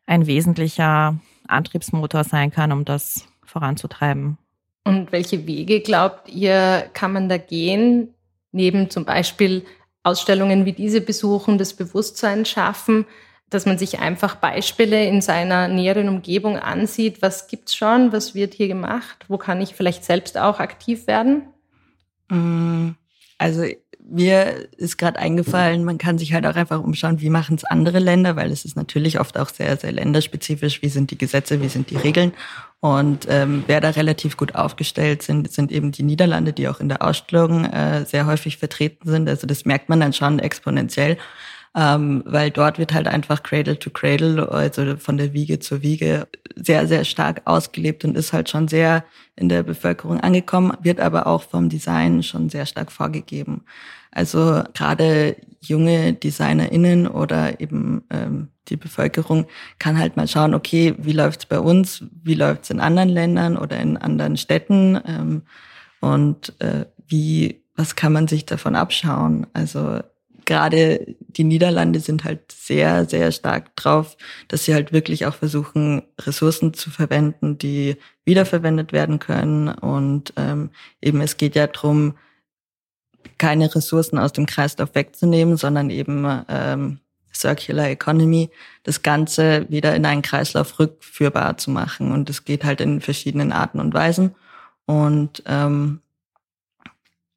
ein 0.07 0.27
wesentlicher 0.27 1.17
Antriebsmotor 1.47 2.25
sein 2.25 2.51
kann, 2.51 2.73
um 2.73 2.85
das 2.85 3.27
voranzutreiben. 3.45 4.37
Und 4.85 5.12
welche 5.12 5.47
Wege 5.47 5.81
glaubt 5.81 6.29
ihr, 6.29 6.91
kann 6.93 7.12
man 7.12 7.29
da 7.29 7.38
gehen, 7.38 8.14
neben 8.59 8.90
zum 8.90 9.05
Beispiel 9.05 9.64
Ausstellungen 10.03 10.64
wie 10.64 10.73
diese 10.73 11.01
besuchen, 11.01 11.59
das 11.59 11.75
Bewusstsein 11.75 12.44
schaffen, 12.44 13.07
dass 13.51 13.64
man 13.64 13.79
sich 13.79 14.01
einfach 14.01 14.35
Beispiele 14.35 15.07
in 15.07 15.23
seiner 15.23 15.68
näheren 15.68 16.09
Umgebung 16.09 16.59
ansieht. 16.59 17.23
Was 17.23 17.47
gibt's 17.47 17.75
schon? 17.75 18.12
Was 18.12 18.35
wird 18.35 18.53
hier 18.53 18.68
gemacht? 18.68 19.25
Wo 19.29 19.38
kann 19.38 19.61
ich 19.61 19.75
vielleicht 19.75 20.05
selbst 20.05 20.37
auch 20.37 20.59
aktiv 20.59 21.07
werden? 21.07 21.44
Mm, 22.29 22.90
also 23.38 23.64
mir 24.11 24.68
ist 24.77 24.99
gerade 24.99 25.18
eingefallen, 25.18 25.85
man 25.85 25.99
kann 25.99 26.18
sich 26.18 26.33
halt 26.33 26.47
auch 26.47 26.57
einfach 26.57 26.83
umschauen, 26.83 27.21
wie 27.21 27.31
machen 27.31 27.57
es 27.57 27.64
andere 27.64 28.01
Länder, 28.01 28.37
weil 28.37 28.51
es 28.51 28.64
ist 28.64 28.77
natürlich 28.77 29.21
oft 29.21 29.38
auch 29.38 29.51
sehr, 29.51 29.77
sehr 29.77 29.92
länderspezifisch. 29.92 30.83
Wie 30.83 30.88
sind 30.88 31.11
die 31.11 31.18
Gesetze, 31.18 31.62
wie 31.62 31.68
sind 31.68 31.90
die 31.90 31.97
Regeln? 31.97 32.33
Und 32.81 33.27
ähm, 33.29 33.64
wer 33.67 33.81
da 33.81 33.91
relativ 33.91 34.37
gut 34.37 34.55
aufgestellt 34.55 35.23
sind, 35.23 35.51
sind 35.51 35.73
eben 35.73 35.91
die 35.91 36.05
Niederlande, 36.05 36.53
die 36.53 36.69
auch 36.69 36.79
in 36.79 36.88
der 36.88 37.03
Ausstellung 37.03 37.64
äh, 37.64 38.05
sehr 38.05 38.27
häufig 38.27 38.57
vertreten 38.57 39.09
sind. 39.09 39.29
Also 39.29 39.49
das 39.49 39.64
merkt 39.64 39.88
man 39.88 39.99
dann 39.99 40.12
schon 40.12 40.38
exponentiell 40.38 41.19
ähm, 41.76 42.22
weil 42.26 42.50
dort 42.50 42.78
wird 42.78 42.92
halt 42.92 43.09
einfach 43.09 43.42
Cradle 43.42 43.78
to 43.78 43.90
Cradle, 43.90 44.50
also 44.50 44.96
von 44.96 45.16
der 45.16 45.33
Wiege 45.33 45.59
zur 45.59 45.83
Wiege, 45.83 46.26
sehr, 46.57 46.87
sehr 46.87 47.04
stark 47.04 47.42
ausgelebt 47.44 48.04
und 48.04 48.16
ist 48.16 48.33
halt 48.33 48.48
schon 48.48 48.68
sehr 48.68 49.04
in 49.37 49.48
der 49.48 49.62
Bevölkerung 49.62 50.20
angekommen, 50.20 50.72
wird 50.83 51.00
aber 51.00 51.26
auch 51.26 51.42
vom 51.42 51.68
Design 51.68 52.22
schon 52.22 52.48
sehr 52.48 52.66
stark 52.66 52.90
vorgegeben. 52.90 53.62
Also 54.11 54.62
gerade 54.74 55.37
junge 55.61 56.14
DesignerInnen 56.14 57.07
oder 57.07 57.61
eben 57.61 58.02
ähm, 58.11 58.48
die 58.68 58.76
Bevölkerung 58.76 59.46
kann 59.78 59.98
halt 59.98 60.16
mal 60.16 60.28
schauen, 60.28 60.54
okay, 60.54 60.94
wie 60.98 61.12
läuft's 61.12 61.46
bei 61.46 61.61
uns, 61.61 62.04
wie 62.22 62.35
läuft's 62.35 62.70
in 62.70 62.81
anderen 62.81 63.09
Ländern 63.09 63.57
oder 63.57 63.78
in 63.78 63.96
anderen 63.96 64.37
Städten 64.37 64.98
ähm, 65.07 65.42
und 66.00 66.54
äh, 66.61 66.87
wie, 67.07 67.62
was 67.76 67.96
kann 67.96 68.12
man 68.12 68.28
sich 68.28 68.44
davon 68.46 68.76
abschauen? 68.76 69.46
Also 69.52 70.00
gerade 70.49 71.15
die 71.19 71.45
Niederlande 71.45 72.01
sind 72.01 72.25
halt 72.25 72.51
sehr, 72.51 73.05
sehr 73.05 73.33
stark 73.33 73.77
drauf, 73.77 74.17
dass 74.49 74.65
sie 74.65 74.73
halt 74.73 74.93
wirklich 74.93 75.27
auch 75.27 75.35
versuchen, 75.35 76.03
Ressourcen 76.19 76.73
zu 76.73 76.91
verwenden, 76.91 77.59
die 77.59 77.97
wiederverwendet 78.25 78.93
werden 78.93 79.19
können. 79.19 79.69
Und 79.69 80.33
ähm, 80.37 80.71
eben 81.03 81.21
es 81.21 81.37
geht 81.37 81.55
ja 81.55 81.67
darum, 81.67 82.15
keine 83.37 83.73
Ressourcen 83.73 84.19
aus 84.19 84.33
dem 84.33 84.47
Kreislauf 84.47 84.95
wegzunehmen, 84.95 85.59
sondern 85.59 85.91
eben 85.91 86.27
ähm, 86.49 87.01
Circular 87.35 87.91
Economy, 87.91 88.51
das 88.85 89.03
Ganze 89.03 89.67
wieder 89.69 89.95
in 89.95 90.07
einen 90.07 90.23
Kreislauf 90.23 90.79
rückführbar 90.79 91.59
zu 91.59 91.71
machen. 91.71 92.11
Und 92.11 92.31
es 92.31 92.47
geht 92.47 92.65
halt 92.65 92.81
in 92.81 93.03
verschiedenen 93.03 93.53
Arten 93.53 93.81
und 93.81 93.93
Weisen. 93.93 94.35
Und 94.87 95.43
ähm, 95.45 96.01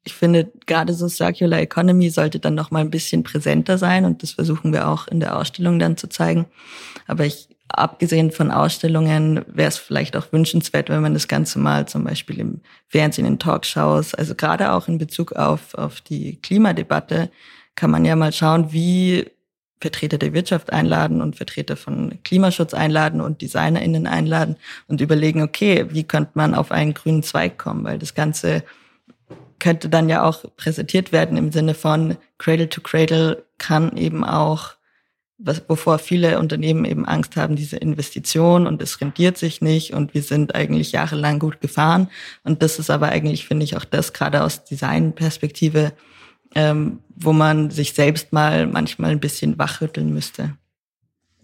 ich 0.04 0.14
finde, 0.14 0.50
gerade 0.66 0.94
so 0.94 1.08
Circular 1.08 1.60
Economy 1.60 2.10
sollte 2.10 2.40
dann 2.40 2.54
noch 2.54 2.70
mal 2.70 2.80
ein 2.80 2.90
bisschen 2.90 3.22
präsenter 3.22 3.78
sein 3.78 4.04
und 4.04 4.22
das 4.22 4.32
versuchen 4.32 4.72
wir 4.72 4.88
auch 4.88 5.06
in 5.06 5.20
der 5.20 5.36
Ausstellung 5.36 5.78
dann 5.78 5.96
zu 5.96 6.08
zeigen. 6.08 6.46
Aber 7.06 7.24
ich, 7.24 7.48
abgesehen 7.68 8.32
von 8.32 8.50
Ausstellungen, 8.50 9.44
wäre 9.46 9.68
es 9.68 9.78
vielleicht 9.78 10.16
auch 10.16 10.32
wünschenswert, 10.32 10.88
wenn 10.88 11.02
man 11.02 11.14
das 11.14 11.28
Ganze 11.28 11.60
mal 11.60 11.86
zum 11.86 12.04
Beispiel 12.04 12.40
im 12.40 12.60
Fernsehen, 12.88 13.26
in 13.26 13.38
Talkshows, 13.38 14.14
also 14.14 14.34
gerade 14.34 14.72
auch 14.72 14.88
in 14.88 14.98
Bezug 14.98 15.32
auf, 15.32 15.74
auf 15.74 16.00
die 16.00 16.36
Klimadebatte, 16.42 17.30
kann 17.76 17.90
man 17.90 18.04
ja 18.04 18.16
mal 18.16 18.32
schauen, 18.32 18.72
wie 18.72 19.30
Vertreter 19.80 20.18
der 20.18 20.32
Wirtschaft 20.32 20.72
einladen 20.72 21.20
und 21.22 21.36
Vertreter 21.36 21.76
von 21.76 22.18
Klimaschutz 22.24 22.74
einladen 22.74 23.20
und 23.20 23.40
DesignerInnen 23.40 24.06
einladen 24.06 24.56
und 24.88 25.00
überlegen, 25.00 25.42
okay, 25.42 25.86
wie 25.90 26.04
könnte 26.04 26.32
man 26.34 26.54
auf 26.54 26.70
einen 26.72 26.94
grünen 26.94 27.22
Zweig 27.22 27.58
kommen, 27.58 27.84
weil 27.84 27.98
das 27.98 28.14
Ganze 28.14 28.64
könnte 29.62 29.88
dann 29.88 30.08
ja 30.08 30.24
auch 30.24 30.44
präsentiert 30.56 31.12
werden 31.12 31.36
im 31.38 31.52
Sinne 31.52 31.74
von 31.74 32.16
Cradle 32.36 32.68
to 32.68 32.80
Cradle 32.80 33.44
kann 33.58 33.96
eben 33.96 34.24
auch, 34.24 34.72
was, 35.38 35.62
wovor 35.68 36.00
viele 36.00 36.40
Unternehmen 36.40 36.84
eben 36.84 37.06
Angst 37.06 37.36
haben, 37.36 37.54
diese 37.54 37.76
Investition 37.76 38.66
und 38.66 38.82
es 38.82 39.00
rendiert 39.00 39.38
sich 39.38 39.62
nicht 39.62 39.94
und 39.94 40.14
wir 40.14 40.22
sind 40.22 40.56
eigentlich 40.56 40.90
jahrelang 40.90 41.38
gut 41.38 41.60
gefahren. 41.60 42.08
Und 42.42 42.60
das 42.60 42.80
ist 42.80 42.90
aber 42.90 43.10
eigentlich, 43.10 43.46
finde 43.46 43.62
ich, 43.62 43.76
auch 43.76 43.84
das 43.84 44.12
gerade 44.12 44.42
aus 44.42 44.64
Designperspektive, 44.64 45.92
ähm, 46.56 46.98
wo 47.14 47.32
man 47.32 47.70
sich 47.70 47.92
selbst 47.92 48.32
mal 48.32 48.66
manchmal 48.66 49.12
ein 49.12 49.20
bisschen 49.20 49.58
wachrütteln 49.58 50.12
müsste. 50.12 50.56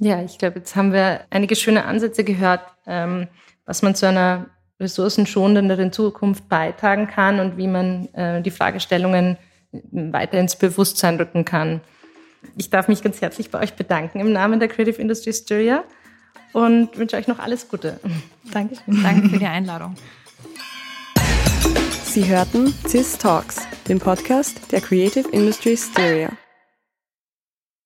Ja, 0.01 0.25
ich 0.25 0.39
glaube, 0.39 0.59
jetzt 0.59 0.75
haben 0.75 0.93
wir 0.93 1.21
einige 1.31 1.55
schöne 1.55 1.85
Ansätze 1.85 2.25
gehört, 2.25 2.63
ähm, 2.85 3.29
was 3.65 3.83
man 3.83 3.95
zu 3.95 4.09
einer 4.09 4.47
ressourcenschonenderen 4.81 5.93
Zukunft 5.93 6.49
beitragen 6.49 7.09
kann 7.09 7.41
und 7.41 7.57
wie 7.57 7.67
man 7.67 8.09
äh, 8.15 8.43
die 8.43 8.51
Fragestellungen 8.51 9.37
weiter 9.73 10.39
ins 10.39 10.57
Bewusstsein 10.57 11.17
rücken 11.17 11.45
kann. 11.45 11.81
Ich 12.57 12.71
darf 12.71 12.89
mich 12.89 13.03
ganz 13.03 13.21
herzlich 13.21 13.51
bei 13.51 13.61
euch 13.61 13.75
bedanken 13.75 14.21
im 14.21 14.33
Namen 14.33 14.61
der 14.61 14.69
Creative 14.69 15.01
Industry 15.01 15.33
Styria 15.33 15.85
und 16.53 16.97
wünsche 16.97 17.17
euch 17.17 17.29
noch 17.29 17.39
alles 17.39 17.69
Gute. 17.69 18.01
Dankeschön. 18.53 19.03
Danke 19.03 19.29
für 19.29 19.39
die 19.39 19.47
Einladung. 19.47 19.97
Sie 22.05 22.25
hörten 22.27 22.73
CIS 22.87 23.19
Talks, 23.19 23.67
den 23.87 23.99
Podcast 23.99 24.73
der 24.73 24.81
Creative 24.81 25.29
Industry 25.31 25.77
Styria. 25.77 26.31